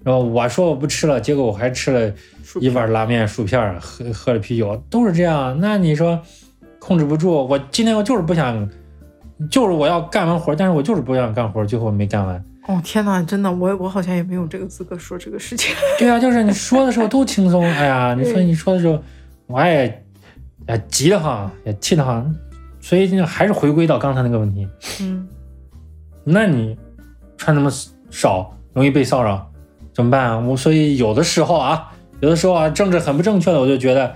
[0.05, 2.13] 然后我说我不吃了，结果我还吃了
[2.61, 5.57] 一碗拉面、薯片儿，喝喝了啤酒，都是这样。
[5.59, 6.21] 那你说
[6.79, 8.69] 控制不住，我今天我就是不想，
[9.51, 12.45] 就是我要干完活，但是我就是不想干活，最后没干完。
[12.67, 15.75] 哦天哪，真的，我我好像也没有这个资格说这个事情。
[15.99, 19.03] 对啊，就是你说的时候都轻松，哎呀，你说你说的时候，
[19.47, 20.05] 我也
[20.69, 22.31] 也急得慌，也气得慌，
[22.83, 24.69] 所以就还是回归到刚才那个问题，
[25.01, 25.27] 嗯，
[26.23, 26.77] 那你
[27.39, 27.71] 穿那么
[28.11, 29.51] 少，容易被骚扰，
[29.95, 30.39] 怎么办啊？
[30.39, 34.13] 我所以有的时候啊，有的时候啊，政治很不正确的，我就觉得，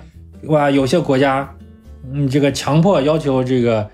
[0.48, 1.48] 哇，有些国家，
[2.12, 3.88] 嗯，这个强迫要求这个，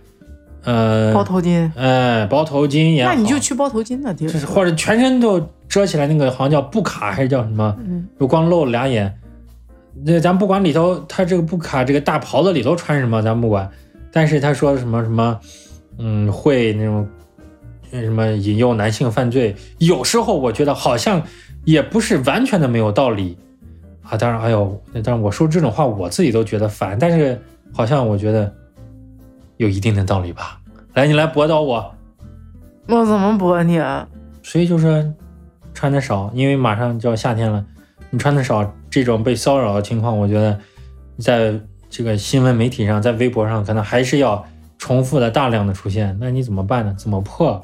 [0.64, 4.28] 呃，包头巾，呃，包头巾也好，那你就去包头巾的地儿。
[4.28, 7.76] 就是或者全身都遮起来，那个好像叫布卡还是叫什么？
[7.86, 9.14] 嗯，就光露了俩眼。
[10.04, 13.68] 那咱不管里头，他这个布卡这个大袍子里头穿什么，咱不管。
[14.10, 15.38] 但是他说什么什么，
[15.98, 17.17] 嗯，会那种呃
[17.90, 21.22] 什么引诱男性犯罪，有时候我觉得好像
[21.64, 23.36] 也不是完全的没有道理
[24.02, 24.16] 啊。
[24.16, 27.40] 当然，哎呦，但是我说这种话我自己都觉得烦，但是
[27.72, 28.52] 好像我觉得
[29.56, 30.60] 有一定的道理吧。
[30.94, 31.94] 来，你来驳倒我。
[32.88, 34.08] 我怎么驳你啊？
[34.42, 35.12] 所以就是
[35.74, 37.64] 穿的少，因为马上就要夏天了，
[38.10, 40.58] 你穿的少，这种被骚扰的情况，我觉得
[41.18, 41.52] 在
[41.90, 44.42] 这个新闻媒体上，在微博上，可能还是要
[44.78, 46.16] 重复的大量的出现。
[46.18, 46.94] 那你怎么办呢？
[46.96, 47.62] 怎么破？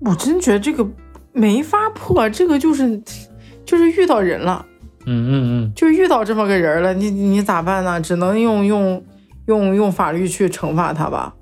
[0.00, 0.86] 我真觉得这个
[1.32, 3.00] 没法破，这个就是
[3.64, 4.64] 就是遇到人了，
[5.06, 8.00] 嗯嗯嗯就遇到这么个人了，你你咋办呢？
[8.00, 9.04] 只能用用
[9.46, 11.34] 用用法律去惩罚他吧。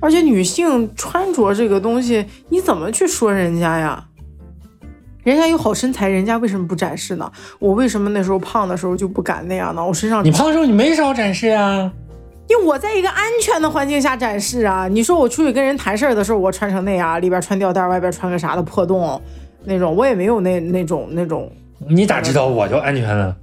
[0.00, 4.06] 而且女性穿着这个东西，你怎么去说人家呀？
[5.22, 7.30] 人家有好身材，人家为什么不展示呢？
[7.58, 9.84] 我为什么那时候胖的时候就不敢那样呢？
[9.84, 11.92] 我身上嗯，你胖的时候你没少展示啊。
[12.50, 14.88] 因为我在一个安全的环境下展示啊。
[14.88, 19.22] 你说我出去跟人谈事儿的时候，我穿成那样，里边穿吊带，外边穿个啥的破洞，
[19.64, 21.50] 那种我也没有那那种那种。
[21.78, 23.36] 你咋知道我就安全了？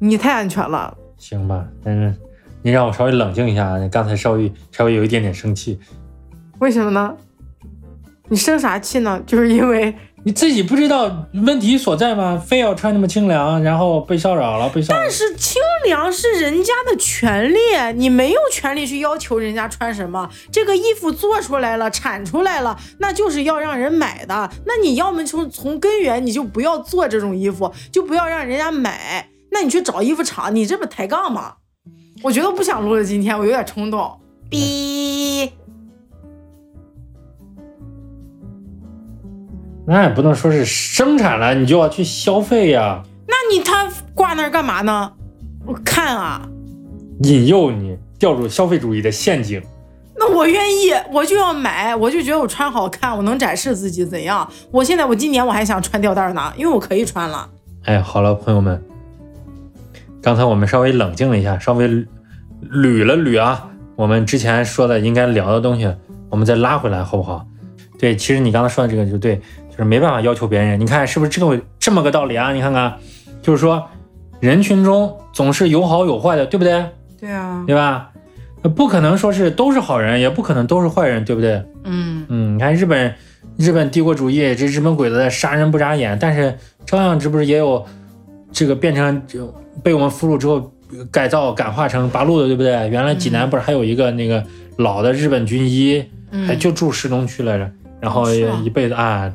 [0.00, 2.12] 你太安全了，行吧，但是
[2.60, 5.78] 你让我稍微冷静一下，你刚才稍微稍微有一点点生气，
[6.58, 7.16] 为什么呢？
[8.28, 9.22] 你生啥气呢？
[9.24, 12.36] 就是因为你自己不知道问题所在吗？
[12.44, 15.00] 非要穿那么清凉，然后被骚扰了，被骚扰。
[15.00, 17.58] 但是清凉是人家的权利，
[17.96, 20.28] 你没有权利去要求人家穿什么。
[20.52, 24.50] 这个衣服做出来了，产出来了，那就是要让人买的。
[24.66, 29.26] 那你要么从从根源你就不要做这种衣服，就不要让人家买。
[29.50, 31.54] 那你去找衣服厂，你这不抬杠吗？
[32.22, 34.20] 我觉得不想录了，今天我有点冲动。
[34.50, 35.50] 逼，
[39.92, 45.12] 那也不能说是生产了你就要去消费呀，那你他挂那儿干嘛呢？
[45.66, 46.48] 我看啊，
[47.24, 49.60] 引诱你掉入消费主义的陷阱。
[50.16, 54.48] 那我愿意，我就要买，我就觉得我穿好看，我能展示自己怎样？
[54.70, 57.50] 我现在我今年我还想穿吊带呢，因为我可以穿了。
[57.86, 58.80] 哎，好了，朋友们，
[60.22, 65.92] 刚才我们稍微冷静了一下，稍微捋了捋啊，我们之前说的应该聊的东西，
[66.28, 67.44] 我们再拉回来，好不好？
[67.98, 72.52] 对，其实你刚才说的这个就对，就是没办法要求别人，你看是不是这个这么个道理啊？
[72.52, 72.94] 你看看，
[73.40, 73.82] 就是说
[74.40, 76.84] 人群中总是有好有坏的，对不对？
[77.20, 78.10] 对啊，对吧？
[78.74, 81.62] 不可能说是都是好人，也不可能都是坏人，对不对？
[81.84, 83.14] 嗯，嗯，你看日本，
[83.56, 86.54] 日本帝国主义，这日本鬼子杀人不眨眼，但是
[86.84, 87.82] 照样这不是也有
[88.52, 90.70] 这个变成就被我们俘虏之后
[91.10, 92.70] 改造感化成八路的，对不对？
[92.88, 94.44] 原来济南不是还有一个那个
[94.76, 99.32] 老的日本军医，嗯还就住市东区来着，然后也一辈子啊，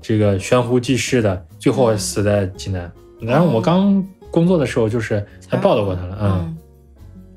[0.00, 2.90] 这个悬壶济世的，最后死在济南。
[3.20, 6.56] 然后我刚工作的时候就是还报道过他了，嗯，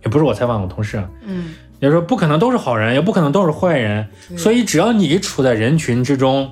[0.03, 6.49] 也不是我采访我同事啊，嗯也就说不可能都是好人，也不可能都是坏人，嗯，所以只要你处在人群之中，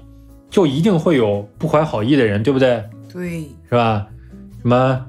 [0.49, 2.83] 就一定会有不怀好意的人，对不对？
[3.11, 4.05] 对，是吧？
[4.61, 5.05] 什么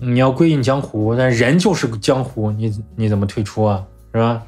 [0.00, 3.84] 你要归隐江湖，但人就是江湖，你你怎么退出啊？
[4.12, 4.42] 是吧？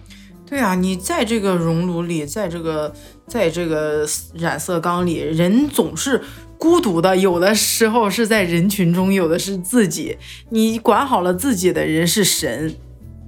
[0.44, 2.92] 对啊，你在这个熔炉里，在这个
[3.32, 6.20] 在这个染色缸里，人总是
[6.58, 10.18] 孤独的，有的时候是在人群中，有的是自己。
[10.50, 12.74] 你管好了自己的人是神，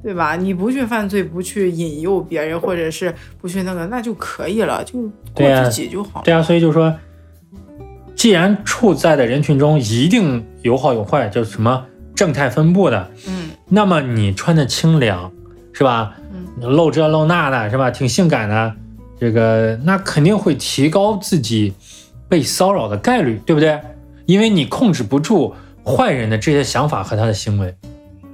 [0.03, 0.37] 对吧？
[0.37, 6.25] 你不去犯罪，不去引诱别人，或者是不去那个，那就可以了，就过自己就好了。
[6.27, 6.95] 对啊，所以就说，
[8.15, 15.33] 既然处在的人群中一定有好有坏，就是什么正态分布的，嗯那么你穿的清凉，
[15.73, 16.15] 是吧？
[16.31, 17.91] 嗯，露这露那的，是吧？
[17.91, 18.75] 挺性感的，
[19.19, 21.73] 这个那肯定会提高自己
[22.29, 23.81] 被骚扰的概率，对不对？
[24.27, 27.75] 因为你控制不住坏人的这些想法和他的行为，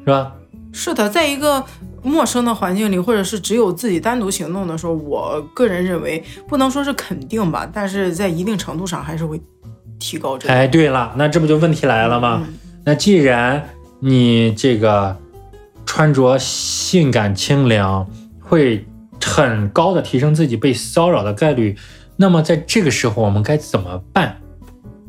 [0.04, 0.32] 是吧？
[0.72, 1.64] 是的，在一个
[2.02, 9.40] 陌生的环境里，或者是只有自己单独行动的时候，我个人认为不能说是肯定吧，但是在一定程度上还是会
[9.98, 10.54] 提高这个。
[10.54, 12.42] 哎，对了，那这不就问题来了吗？
[12.46, 15.14] 嗯那既然你这个
[15.84, 18.08] 穿着性感清凉，
[18.40, 18.86] 会
[19.24, 21.76] 很高的提升自己被骚扰的概率，
[22.16, 24.36] 那么在这个时候我们该怎么办？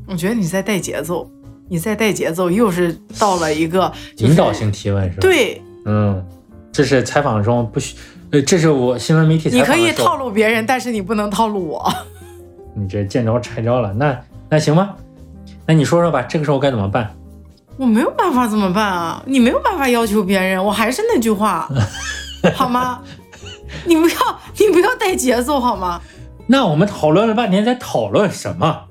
[0.08, 1.30] 我觉得你在带节奏，
[1.70, 6.26] 你在带节奏，又是到了一个、就是引导性提问是吧？，对，嗯，
[6.72, 7.96] 这是采访中不许，
[8.32, 11.94] 呃，这是我新闻媒体采你可以套路别人，但是你不能套路我。
[12.76, 14.20] 你这见招拆招了，那
[14.50, 14.96] 那行吧，
[15.66, 17.16] 那你说说吧，这个时候该怎么办？
[17.78, 19.24] 我没有办法怎么办啊？
[19.26, 21.70] 你没有办法要求别人，我还是那句话，
[22.54, 23.02] 好吗？
[23.86, 24.16] 你不要，
[24.58, 26.02] 你不要带节奏好吗？
[26.48, 28.86] 那我们讨论了半天，在讨论什么？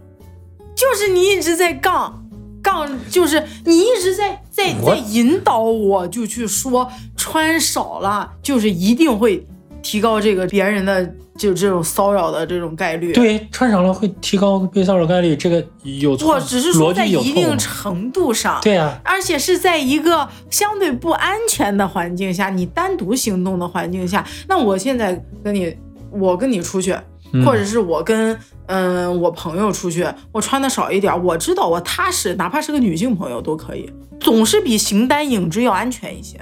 [0.74, 2.24] 就是你一直在杠，
[2.62, 9.46] 杠就是你一直在在在引导我，就去说穿少了就是一定会
[9.82, 11.04] 提高这个别人的
[11.36, 16.34] 就这种骚扰的这种概率。，对，穿少了会提高被骚扰概率，这个有错？
[16.34, 25.74] 我只是说逻在一定程度上，对呀、而且是在一个相对不安全的环境下，你单独行动的环境下，那我现在跟你，
[26.10, 26.94] 我跟你出去，
[27.32, 33.90] 嗯或者是我跟嗯、我朋友出去，我穿的少一点，我知道我踏实，哪怕是个女性朋友都可以，
[34.20, 36.38] 总是比形单影只要安全一些。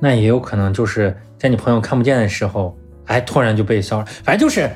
[0.00, 4.04] 那也有可能就是在你朋友看不见的时候，哎，突然就被骚扰。
[4.24, 4.70] 反正就是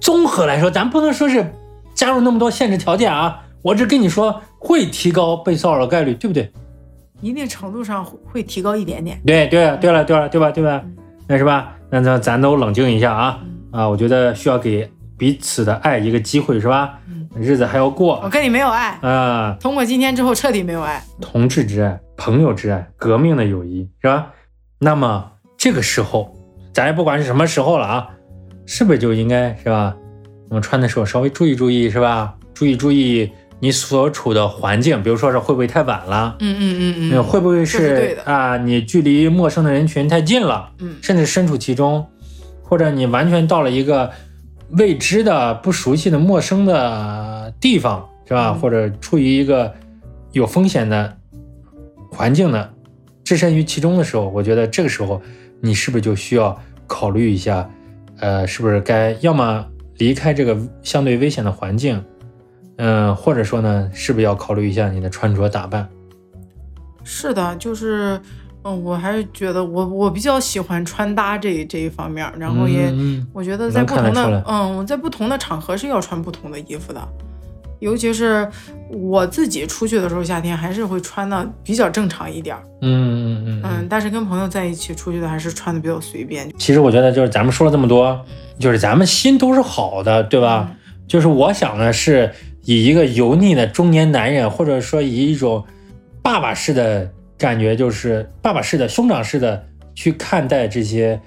[0.00, 1.52] 综合来说，咱不能说是
[1.94, 3.42] 加入那么多限制条件啊。
[3.62, 6.50] 我只跟你说，会提高被骚扰的概率，对不对？
[7.20, 9.20] 一定程度上会会提高一点点。
[9.26, 10.82] 对对啊对了对了对吧对吧？
[11.26, 11.74] 那是吧？
[11.90, 13.40] 那咱咱都冷静一下啊
[13.72, 13.88] 啊！
[13.88, 16.98] 我觉得需要给彼此的爱一个机会，是吧？
[17.36, 19.56] 日子还要过我跟你没有爱，啊！
[19.60, 21.02] 通过今天之后彻底没有爱。
[21.20, 24.28] 同志之爱、朋友之爱、革命的友谊，是吧？
[24.78, 26.34] 那么这个时候，
[26.72, 28.08] 咱也不管是什么时候了啊，
[28.64, 29.94] 是不是就应该是吧？
[30.48, 32.34] 我们穿的时候稍微注意注意，是吧？
[32.54, 38.56] 注意注意你所处的环境，比如说是会不会太晚了，嗯嗯嗯嗯，会不会这是啊？
[38.56, 42.06] 你距离陌生的人群太近了，嗯甚至身处其中，
[42.62, 44.10] 或者你完全到了一个
[44.70, 48.52] 未知的、不熟悉的、陌生的地方，是吧？
[48.54, 49.70] 嗯或者处于一个
[50.32, 51.18] 有风险的
[52.10, 52.70] 环境呢，
[53.24, 55.20] 置身于其中的时候，我觉得这个时候
[55.60, 57.68] 你是不是就需要考虑一下，
[58.18, 59.64] 呃，是不是该要么
[59.98, 62.02] 离开这个相对危险的环境，
[62.76, 65.88] 嗯、或者说呢，是不是要考虑一下你的穿着打扮？
[67.04, 68.20] 是的，就是，
[68.62, 77.08] 嗯，我还是觉得我我比较喜欢穿搭这这一方面儿，然后也、嗯我觉得在不同的嗯，我在不同的场合是要穿不同的衣服的，
[77.80, 78.48] 尤其是
[78.88, 88.24] 我自己出去的时候，夏天还是会穿的比较正常一点儿，嗯嗯嗯嗯，但是跟朋友在一起出去的还是穿的比较随便，其实我觉得就是咱们说了这么多，
[88.58, 90.70] 就是咱们心都是好的，对吧？
[91.08, 92.30] 就是我想的是
[92.64, 95.64] 以一个油腻的中年男人，或者说以一种
[96.22, 99.64] 爸爸式的感觉，就是爸爸式的兄长式的
[99.94, 101.20] 去看待这些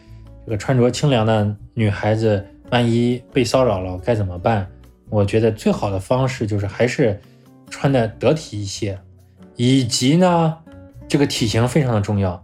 [0.46, 4.66] 这个穿着清凉的女孩子，万一被骚扰了该怎么办？
[5.14, 7.22] 我觉得最好的方式就是还是
[7.70, 8.98] 穿的得体一些，
[9.56, 10.58] 以及呢，
[11.08, 12.44] 这个体型非常的重要。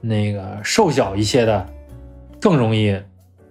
[0.00, 1.64] 那个瘦小一些的
[2.40, 3.00] 更容易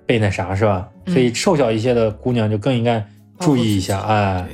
[0.05, 0.89] 被那啥，是吧？
[1.05, 3.05] 嗯所以瘦小一些的姑娘就更应该
[3.39, 4.45] 注意一下，哎，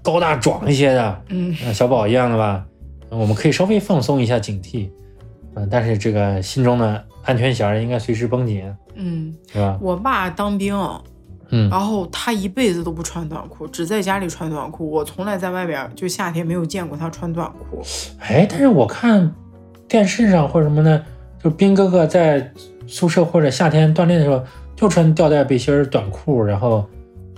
[0.00, 2.64] 高大壮一些的，嗯像小宝一样的吧，
[3.10, 4.88] 我们可以稍微放松一下警惕，
[5.54, 9.78] 嗯，但是这个心中的安全弦应该随时绷紧，嗯，是吧？
[9.82, 10.74] 我爸当兵。
[11.52, 14.90] 嗯然后他一辈子都不穿短裤，只在家里穿短裤。
[14.90, 17.80] 我从来在外边就夏天没有见过他穿短裤。
[18.18, 19.32] 哎，但是我看
[19.86, 21.04] 电视上或者什么的，
[21.42, 22.50] 就兵哥哥在
[22.86, 24.42] 宿舍或者夏天锻炼的时候，
[24.74, 26.84] 就穿吊带背心、短裤，然后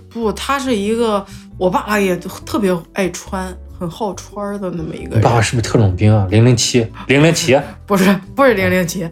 [0.09, 1.25] 不，他是一个
[1.57, 5.41] 我爸也特别爱穿，很好穿的那么一个你爸爸。
[5.41, 6.27] 是不是特种兵啊？
[6.29, 9.03] 零零七， 零零七，不是不是零零七，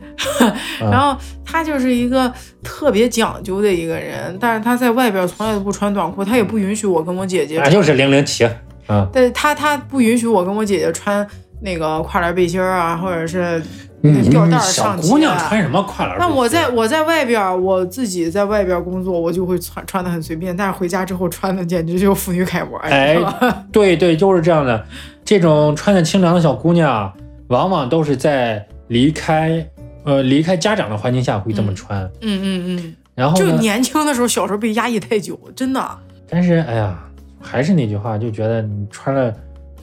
[0.81, 2.31] 嗯 然后他就是一个
[2.63, 8.45] 特别讲究的一个人，但是他在外边从来都不穿短裤，他也不允许我跟我姐姐俺就是零零七，
[8.87, 11.25] 啊，但是他他不允许我跟我姐姐穿
[11.61, 13.61] 那个跨栏背心啊，或者是
[14.09, 16.17] 你吊带儿小上姑娘穿什么跨栏？
[16.19, 23.17] 那我在我在外边儿，我自己在外边工作，我就会穿穿的很随便，但是回家之后穿的简直就是妇女楷模，哎？
[23.71, 24.85] 对对，就是这样的。
[25.23, 27.11] 这种穿的清凉的小姑娘，
[27.47, 29.65] 往往都是在离开
[30.03, 32.03] 呃离开家长的环境下会这么穿。
[32.19, 35.81] 嗯嗯嗯，然后，就年轻的时候，小时候被压抑太久，真的。
[36.29, 37.01] 但是哎呀，
[37.39, 39.33] 还是那句话，就觉得你穿了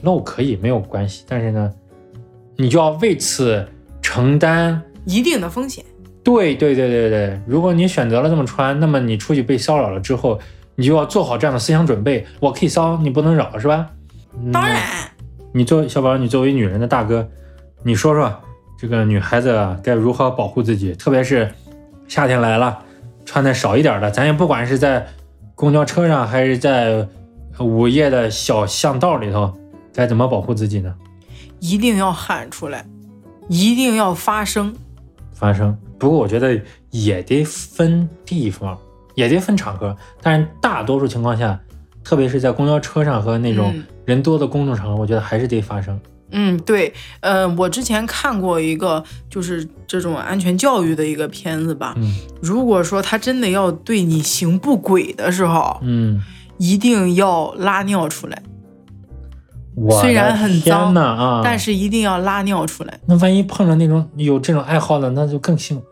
[0.03, 1.71] 露可以没有关系，但是呢，
[2.55, 3.67] 你就要为此
[4.01, 4.81] 承担。
[5.05, 5.83] 一定的风险。
[6.23, 10.39] 对对对对对，如果你选择了这么穿，那么你出去被骚扰了之后，
[10.75, 12.25] 你就要做好这样的思想准备。
[12.39, 13.89] 我可以骚，你不能扰，是吧？
[14.39, 14.79] 嗯当然，
[15.51, 17.27] 你作为小宝，你作为女人的大哥，
[17.83, 18.31] 你说说
[18.77, 20.93] 这个女孩子啊该如何保护自己？
[20.93, 21.51] 特别是
[22.07, 22.77] 夏天来了，
[23.25, 25.05] 穿的少一点的，咱也不管是在
[25.55, 27.07] 公交车上还是在
[27.59, 29.51] 午夜的小巷道里头，
[29.93, 30.93] 该怎么保护自己呢？
[31.59, 32.85] 一定要喊出来，
[33.49, 34.73] 一定要发声。
[35.33, 35.77] 发声。
[35.99, 38.77] 不过我觉得也得分地方，
[39.15, 41.59] 也得分场合，但是大多数情况下，
[42.03, 45.99] 特别是在公交车上和那种嗯人多的公众场合，我觉得还是得发声。
[46.31, 51.93] 嗯，对，呃，我之前看过一个就是这种安全教育的一个片子吧。
[51.97, 56.21] 嗯如果说他真的要对你行不轨的时候，嗯，
[56.57, 58.41] 一定要拉尿出来，
[59.75, 61.41] 我虽然很脏啊！
[61.43, 62.99] 但是一定要拉尿出来。
[63.05, 65.83] 那万一碰上那种有这种爱好的，那就更幸福。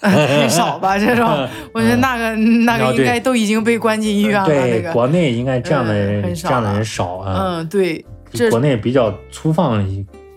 [0.00, 0.98] 很少吧？
[0.98, 4.48] 这种，我觉得那个那个应该都已经被关进医院了。
[4.48, 7.36] 那对，个，国内应该这样的嗯人，这样的人少啊。
[7.38, 8.04] 嗯，对，
[8.50, 9.84] 国内比较粗放，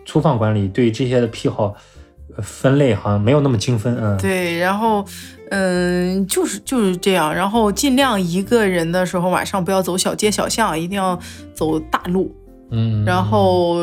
[0.06, 1.74] 粗放管理，对这些的癖好
[2.38, 3.98] 呃分类好像没有那么精分。
[4.00, 5.04] 嗯，对，然后，
[5.58, 11.18] 嗯，就是就是这样，然后尽量一个人的时候晚上不要走小街小巷，一定要
[11.54, 12.36] 走大路，
[12.72, 13.78] 嗯，然后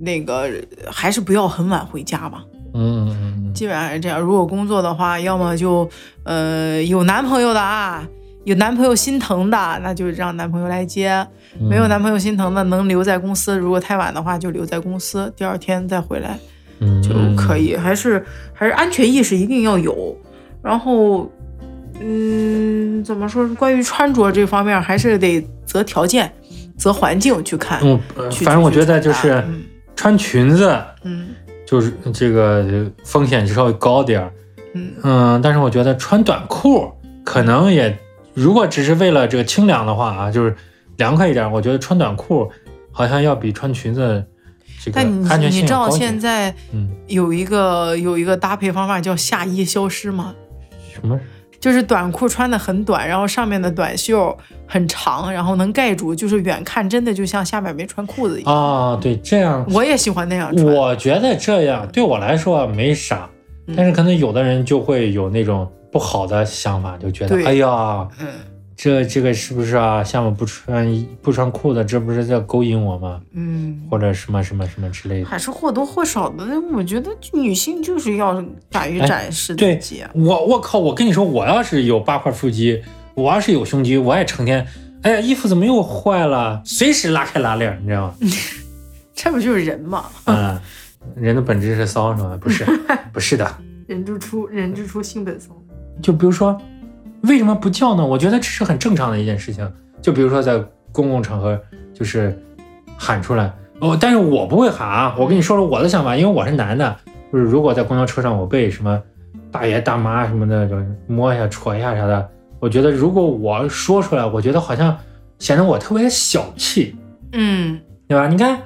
[0.00, 0.50] 那个
[0.90, 2.42] 还是不要很晚回家吧。
[2.76, 3.16] 嗯嗯
[3.46, 4.20] 嗯基本上是这样。
[4.20, 5.88] 如果工作的话，要么就
[6.24, 8.04] 呃有男朋友的啊，
[8.42, 11.24] 有男朋友心疼的，那就让男朋友来接；
[11.60, 13.56] 没有男朋友心疼的，能留在公司。
[13.56, 16.36] 如果太晚的话，就留在公司，第二天再回来
[16.80, 17.76] 嗯就可以。
[17.76, 20.18] 还是还是安全意识一定要有。
[20.64, 21.30] 然后，
[22.00, 23.46] 嗯，怎么说？
[23.54, 26.32] 关于穿着这方面，还是得择条件、
[26.78, 27.80] 择环境去看。
[27.82, 28.00] 嗯，
[28.42, 29.62] 反正我觉得就是嗯
[29.94, 31.28] 穿裙子嗯
[31.66, 34.32] 就是这个风险稍微高点儿。
[34.72, 36.90] 嗯嗯，但是我觉得穿短裤
[37.24, 37.96] 可能也，
[38.32, 40.56] 如果只是为了这个清凉的话啊，就是
[40.96, 42.50] 凉快一点，我觉得穿短裤
[42.90, 44.24] 好像要比穿裙子
[44.82, 50.34] 这个但你你知道现在嗯有一个有一个搭配方法叫下衣消失吗？
[51.04, 51.20] 什么
[51.60, 54.36] 就是短裤穿的很短，然后上面的短袖
[54.66, 58.54] 很长，然后能盖住，就是远看真的就像下面没穿裤子一样。
[58.54, 58.98] 啊？
[59.00, 60.66] 对，这样我也喜欢那样穿。
[60.74, 63.28] 我觉得这样对我来说没啥，
[63.66, 68.26] 嗯但是可能有的人就会有那种不好的想法，就觉得对哎呀，嗯
[68.76, 70.02] 这这个是不是啊？
[70.02, 73.20] 下面不穿衣不穿裤子，这不是在勾引我吗？
[73.32, 75.26] 嗯，或者什么什么什么之类的。
[75.26, 80.00] 还是或多或少的，我觉得女性就是要敢于哎展示对自己。
[80.00, 80.78] 啊我我靠！
[80.78, 82.82] 我跟你说，我要是有八块腹肌，
[83.14, 84.66] 我要是有胸肌，我也成天，
[85.02, 86.60] 哎呀，衣服怎么又坏了？
[86.64, 88.14] 随时拉开拉链，你知道吗？
[89.14, 90.06] 这不就是人吗？
[90.26, 90.60] 嗯、
[91.14, 92.36] 人的本质是骚是吗？
[92.40, 92.64] 不是，
[93.12, 93.48] 不是的。
[93.86, 95.50] 人之初，人之初性本骚。
[96.02, 96.60] 就比如说，
[97.26, 98.04] 为什么不叫呢？
[98.04, 99.70] 我觉得这是很正常的一件事情。
[100.00, 100.62] 就比如说在
[100.92, 101.58] 公共场合，
[101.92, 102.38] 就是
[102.96, 105.14] 喊出来哦，但是我不会喊啊。
[105.18, 106.96] 我跟你说说我的想法，因为我是男的，
[107.32, 109.02] 就是如果在公交车上我被什么
[109.50, 112.28] 大爷大妈什么的就摸一下、戳一下啥的，
[112.60, 114.96] 我觉得如果我说出来，我觉得好像
[115.38, 116.94] 显得我特别小气，
[117.32, 118.28] 嗯对吧？
[118.28, 118.58] 你看。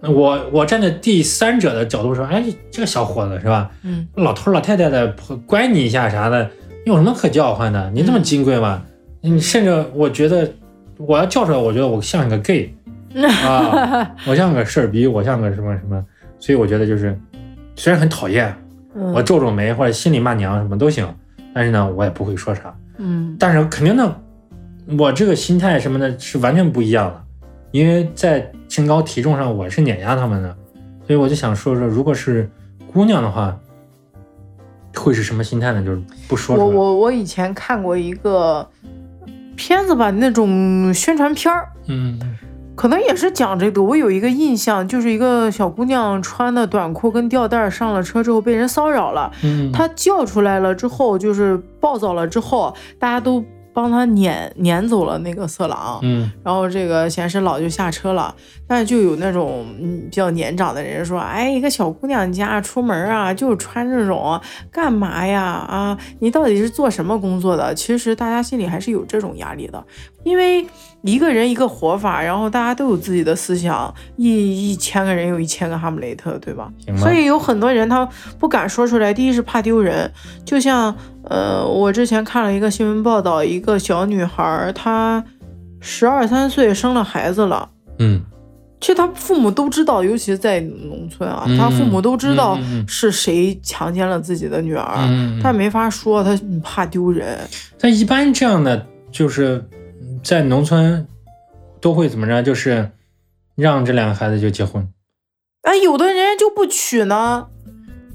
[0.00, 3.68] 我我站在第三者的角度说，哎，这个小伙子是吧？
[3.82, 5.12] 嗯老头老太太的
[5.44, 6.48] 乖你一下啥的，
[6.88, 7.90] 有什么可叫唤的？
[7.94, 8.82] 你这么金贵吗？
[9.20, 10.50] 你甚至我觉得
[10.96, 12.74] 我要叫出来，我觉得我像一个 gay
[13.44, 16.02] 啊，我像个事儿逼，我像个什么什么，
[16.40, 17.18] 所以我觉得就是
[17.76, 18.54] 虽然很讨厌，
[18.94, 21.06] 嗯，我皱皱眉或者心里骂娘什么都行，
[21.52, 22.74] 但是呢，我也不会说啥。
[22.96, 23.36] 嗯。
[23.38, 24.16] 但是肯定呢，
[24.98, 27.20] 我这个心态什么的是完全不一样的，
[27.70, 30.56] 因为在身高体重上我是碾压他们的，
[31.06, 32.48] 所以我就想说说，如果是
[32.92, 33.58] 姑娘的话，
[34.98, 35.82] 会是什么心态呢？
[35.84, 36.66] 就是不说我。
[36.66, 38.68] 我我以前看过一个
[39.56, 42.18] 片子吧，那种宣传片儿，嗯
[42.74, 43.82] 可能也是讲这个。
[43.82, 53.44] 我有一个印象，就是一个小姑娘穿的短裤跟吊带儿上了车之后被人骚扰了，嗯，她叫出来了之后，就是暴躁了之后，大家都
[53.78, 56.00] 帮他撵撵走了那个色狼。
[56.02, 58.34] 嗯然后这个贤师老就下车了，
[58.66, 64.40] 但是就有那种嗯比较年长的人说，哎，一个小姑娘家出门啊，就穿这种
[64.72, 65.42] 干嘛呀？
[65.42, 67.72] 啊，你到底是做什么工作的？
[67.72, 69.84] 其实大家心里还是有这种压力的，
[70.24, 70.66] 因为
[71.08, 76.70] 一个人一个活法，然后大家都有自己的思想，一一千个人有一千个哈姆雷特，对吧？
[76.98, 78.06] 所以有很多人他
[78.38, 80.10] 不敢说出来，第一是怕丢人，
[80.44, 80.94] 就像
[81.24, 85.24] 呃，我之前看了一个新闻报道，一个小女孩儿她
[85.80, 87.70] 十二三岁生了孩子了。
[87.98, 88.22] 嗯
[88.80, 92.56] 其实她父母都知道，尤其是在农村啊，嗯她父母都知道
[92.86, 97.38] 是谁强奸了自己的女儿，嗯，但没法说，她怕丢人。
[97.76, 99.64] 但一般这样的就是
[100.22, 101.06] 在农村
[101.80, 102.42] 都会怎么着？
[102.42, 102.90] 就是
[103.54, 104.86] 让这两个孩子就结婚。
[105.62, 107.46] 哎，有的人就不娶呢，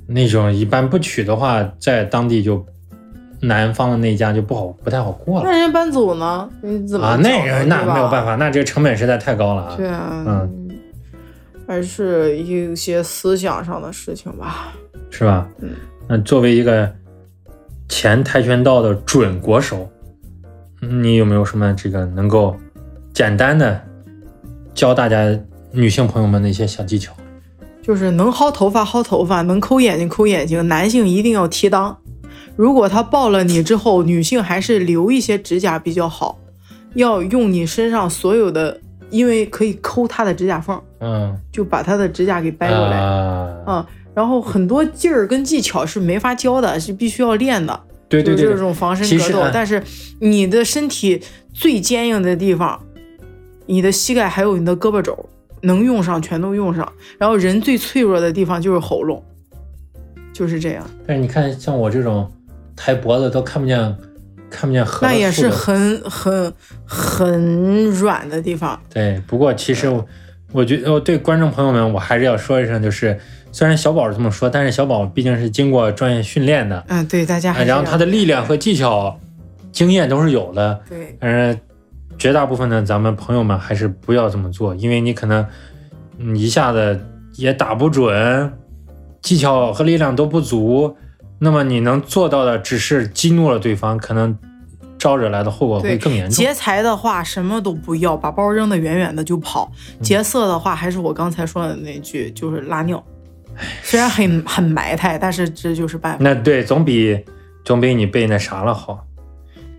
[0.07, 2.65] 那种一般不娶的话，在当地就
[3.41, 7.17] 男方的那一家就不好不太好过了那人家搬走呢，你怎么啊。
[7.21, 9.75] 那人那没有办法，那这个成本实在太高了啊。
[9.77, 10.69] 对啊，嗯，
[11.67, 14.73] 还是一些思想上的事情吧。
[15.09, 15.47] 是吧？
[15.59, 15.71] 嗯，
[16.07, 16.91] 那作为一个
[17.87, 19.87] 前跆拳道的准国手，
[20.89, 22.55] 你有没有什么这个能够
[23.13, 23.81] 简单的
[24.73, 25.27] 教大家
[25.71, 27.13] 女性朋友们的一些小技巧？
[27.81, 30.65] 就是能薅头发薅头发，能抠眼睛抠眼睛。
[30.67, 31.95] 男性一定要提裆，
[32.55, 36.39] 如果他抱了你之后，女性还是留一些指甲比较好，
[36.93, 38.79] 要用你身上所有的，
[39.09, 42.97] 因为可以抠他的指甲缝，嗯，就把他的指甲给掰过来。
[42.97, 47.77] 啊，嗯，然后很多劲儿跟技巧是没法教的，是必须要练的。
[48.21, 49.81] 对对就这种防身格斗但是
[50.19, 51.21] 你的身体
[51.53, 52.79] 最坚硬的地方，
[53.65, 55.29] 你的膝盖还有你的胳膊肘
[55.61, 59.23] 能用上全都用上，然后人最脆弱的地方就是喉咙，
[60.33, 62.29] 就是这样，但是你看，像我这种
[62.75, 63.95] 抬脖子都看不见，
[64.49, 66.53] 看不见河的那也是很很
[66.85, 68.79] 很软的地方。
[68.93, 69.21] 对。
[69.25, 70.05] 不过其实我
[70.51, 73.17] 我觉得，我对观众朋友们，我还是要说一声，就是
[73.53, 79.17] 虽然小宝是这么说，但是小宝毕竟是经过专业训练的，嗯，对，大家然后他的力量和技巧
[79.71, 81.59] 经验都是有的，对，但是
[82.17, 85.45] 绝大部分的咱们朋友们还是不要这么做，因为你可能
[86.17, 86.99] 嗯一下子
[87.35, 88.51] 也打不准，
[89.21, 90.97] 技巧和力量都不足，
[91.37, 94.35] 那么你能做到的只是激怒了对方，可能
[94.97, 96.31] 招惹来的后果会更严重。
[96.31, 99.71] 劫财的话，什么都不要，把包扔得远远的就跑。
[99.99, 103.03] 嗯劫色的话，还是我刚才说的那句，就是拉尿。
[103.83, 106.19] 虽然很很埋汰，但是这就是办法。
[106.21, 107.23] 那对，总比
[107.63, 109.05] 总比你被那啥了好。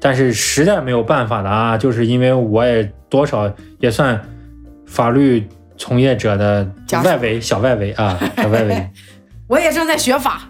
[0.01, 4.21] 但是实在没有办法的啊，就是因为我也多少也算
[4.87, 5.49] 法律
[5.79, 6.71] 从业者的
[7.03, 8.91] 外围小外围啊，小外围，
[9.49, 10.43] 我也正在学法。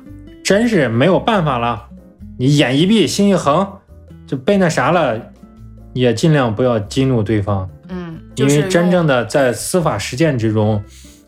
[0.42, 1.88] 真是没有办法了。
[2.36, 3.66] 你眼一闭，心一横，
[4.26, 5.18] 就被那啥了，
[5.92, 10.82] 也尽量不要激怒对方，嗯，因就是为真正的的在司法实践之中，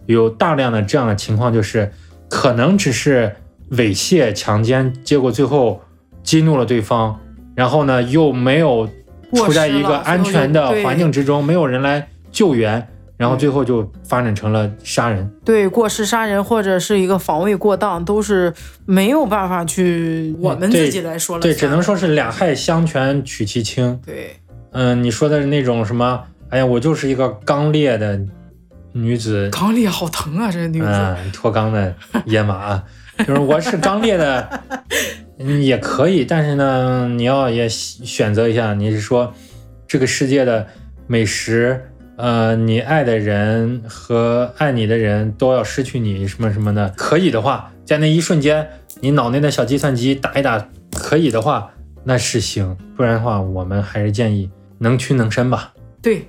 [0.06, 1.92] 有大量的这样的情况，就是
[2.28, 3.34] 可能只是
[3.72, 5.80] 猥亵、强奸，结果最后
[6.22, 7.20] 激怒了对方，
[7.54, 8.88] 然后呢又没有
[9.32, 12.86] 处在一个安全的环境之中，没有人来救援，
[13.16, 15.28] 然后最后就发展成了杀人。
[15.44, 18.52] 对过失杀人或者是一个防卫过当，都是
[18.84, 21.52] 没有办法去我们自己来说了算。
[21.52, 24.00] 对，只能说是两害相权取其轻。
[24.04, 24.36] 对，
[24.72, 26.22] 嗯，你说的是那种什么？
[26.50, 28.20] 哎呀，我就是一个刚烈的
[28.96, 30.86] 女子，刚烈好疼啊，这个女子。
[30.86, 31.94] 嗯，脱肛的
[32.24, 32.84] 野马，啊
[33.18, 34.48] 就是我是刚烈的，
[35.38, 39.32] 嗯，也可以，但是呢，你要也选择一下，你是说
[39.86, 40.66] 这个世界的
[41.06, 41.80] 美食，
[42.16, 48.66] 呃，你爱的人和爱你的人都要失去你什么什么的，可以的话，在那一瞬间，
[49.00, 51.70] 你脑内的小计算机打一打，可以的话，
[52.04, 55.72] 那是行，不然的话，我们还是建议能屈能伸吧。
[56.02, 56.28] 对，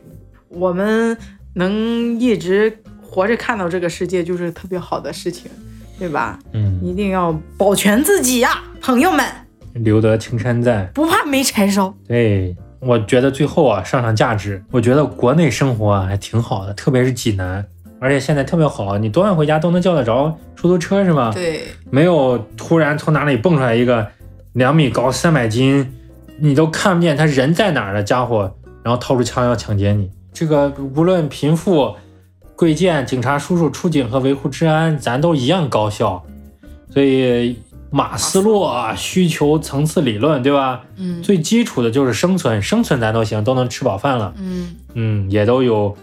[0.50, 1.18] 我们
[1.58, 5.50] 能一直活着看到这个世界，就是特别好的事情，
[5.98, 6.38] 对吧？
[6.54, 9.26] 嗯，一定要保全自己呀、朋友们，
[9.74, 10.84] 留得青山在。
[10.94, 11.92] 不怕没柴烧。
[12.08, 17.66] 对，我觉得最后啊，上上价值，我觉得国内生活啊还挺好的，特别是济南，
[18.00, 24.08] 而且现在特别好，你多晚回家都能叫得着出租车是吧？，对，没有突然从哪里蹦出来一个
[24.54, 25.92] 两米高、三百斤，
[26.40, 30.12] 你都看不见他人在哪儿的家伙，然后掏出枪要抢劫你。
[30.34, 31.96] 这个无论贫富、
[32.56, 36.24] 贵贱，警察叔叔出警和维护治安，咱都一样高效。
[36.90, 37.60] 所以
[37.90, 40.82] 马斯洛啊，需求层次理论，对吧？
[40.98, 45.96] 嗯最基础的就是生存，生存咱都行，都能吃饱饭了，嗯，嗯，也都有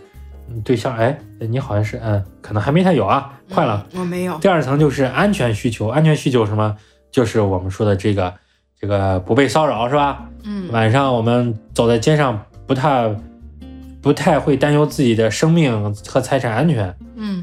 [0.49, 0.97] 嗯对象。
[0.97, 3.87] 哎，你好像是，嗯，可能还没太有啊，快了。
[3.93, 4.37] 嗯，我没有。
[4.39, 6.77] 第二层就是安全需求，安全需求什么？
[7.11, 8.33] 就是我们说的这个
[8.81, 10.27] 这个不被骚扰是吧？
[10.45, 13.09] 嗯晚上我们走在街上不太
[14.05, 16.95] 不太会担忧自己的生命和财产安全。
[17.17, 17.43] 嗯，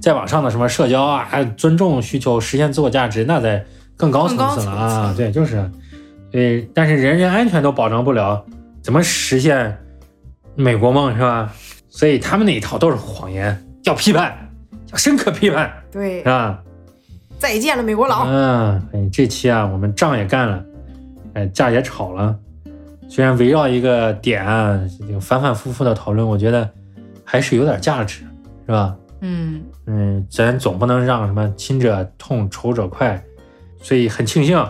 [0.00, 5.14] 在网上的什么社交啊，尊重需求，实现自我价值，那在更高层更高层次了啊。
[5.16, 5.68] 对，就是，
[6.30, 8.46] 对，但是人人安全都保障不了，
[8.80, 9.76] 怎么实现
[10.54, 11.52] 美国梦是吧？
[11.88, 14.48] 所以他们那一套都是谎言，要批判，
[14.92, 16.62] 要深刻批判，对是，吧？
[17.40, 18.24] 再见了，美国佬。
[18.28, 20.64] 嗯，哎，这期啊，我们仗也干了，
[21.34, 22.38] 哎，架也吵了。
[23.08, 24.80] 虽然围绕一个点啊，
[25.20, 26.68] 反反复复的讨论，我觉得
[27.24, 28.20] 还是有点价值，
[28.66, 28.96] 是吧？
[29.20, 33.22] 嗯，嗯，咱总不能让什么亲者痛，仇者快，
[33.80, 34.62] 所以很庆幸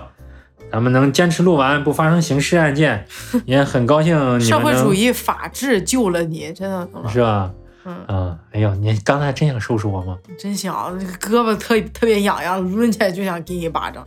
[0.70, 3.04] 咱们能坚持录完，不发生刑事案件，
[3.44, 7.52] 也很高兴你社会主义法治救了你，真的，是吧？
[7.84, 10.18] 嗯，啊，哎呦，你刚才真想收拾我吗？
[10.38, 14.04] 真想这个胳膊特特别痒痒，抡起来就想给你一巴掌。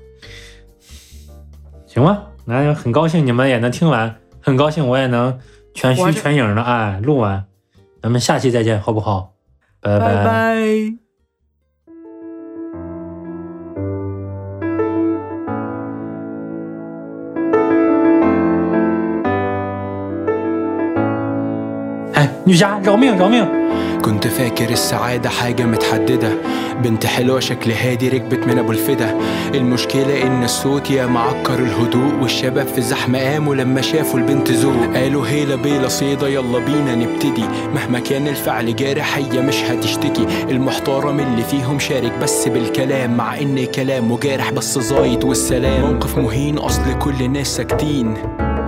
[1.88, 5.40] 行吧，那就很高兴你们也能听完，很高兴我也能
[5.74, 7.46] 全虚全影的哎录完，
[8.02, 9.34] 咱们下期再见，好不好？
[9.82, 11.09] 拜拜
[22.50, 23.48] نجع رغم رغم
[24.02, 26.30] كنت فاكر السعادة حاجة متحددة.
[26.84, 29.18] بنت حلوة شكل هادي ركبت من أبو الفدا.
[29.56, 35.28] المشكلة إن الصوت يا معكر الهدوء والشباب في الزحمة قاموا لما شافوا البنت زوق قالوا
[35.28, 37.46] هيلا بيلا صيدا يلا بينا نبتدي.
[37.76, 40.28] مهما كان الفعل جارح هي مش هتشتكي.
[40.52, 45.94] المحترم اللي فيهم شارك بس بالكلام مع إن كلامه جارح بس زايد والسلام.
[45.94, 48.14] موقف مهين أصل كل الناس ساكتين.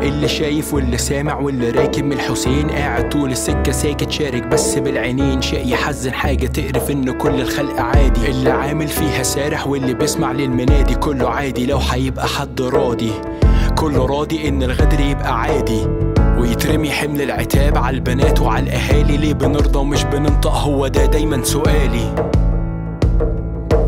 [0.01, 5.41] اللي شايف واللي سامع واللي راكب من الحسين قاعد طول السكة ساكت شارك بس بالعينين
[5.41, 8.27] شيء يحزن حاجة تقرف إن كل الخلق عادي.
[8.27, 11.65] اللي عامل فيها سارح واللي بيسمع للمنادي كله عادي.
[11.65, 13.11] لو هيبقى حد راضي
[13.75, 15.87] كله راضي إن الغدر يبقى عادي.
[16.37, 19.17] ويترمي حمل العتاب على البنات وعلى الأهالي.
[19.17, 22.15] ليه بنرضى ومش بننطق؟ هو ده دايما سؤالي.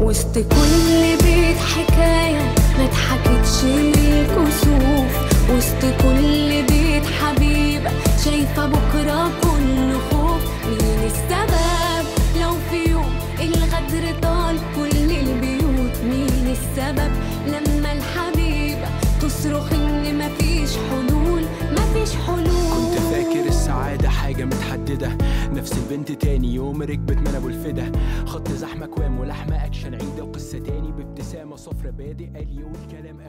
[0.02, 5.33] وسط كل بيت حكاية ما اتحكتش للكسوف.
[5.50, 7.92] وسط كل بيت حبيبة
[8.26, 12.06] شايفة بكرة كله خوف مين السبب.
[12.42, 17.12] لو في يوم الغدر طال كل البيوت مين السبب.
[17.48, 18.88] لما الحبيبة
[19.22, 22.48] تصرخ إن مفيش حلول مفيش حلول.
[22.74, 25.18] كنت فاكر السعادة حاجة متحددة.
[25.54, 27.92] نفس البنت تاني يوم ركبت من ابو الفدا
[28.26, 31.56] خط زحمة كوام ولحمة أكشن عيدة وقصة تاني بابتسامة.
[31.56, 32.48] صفرة بادئ قال
[32.92, 33.20] كلام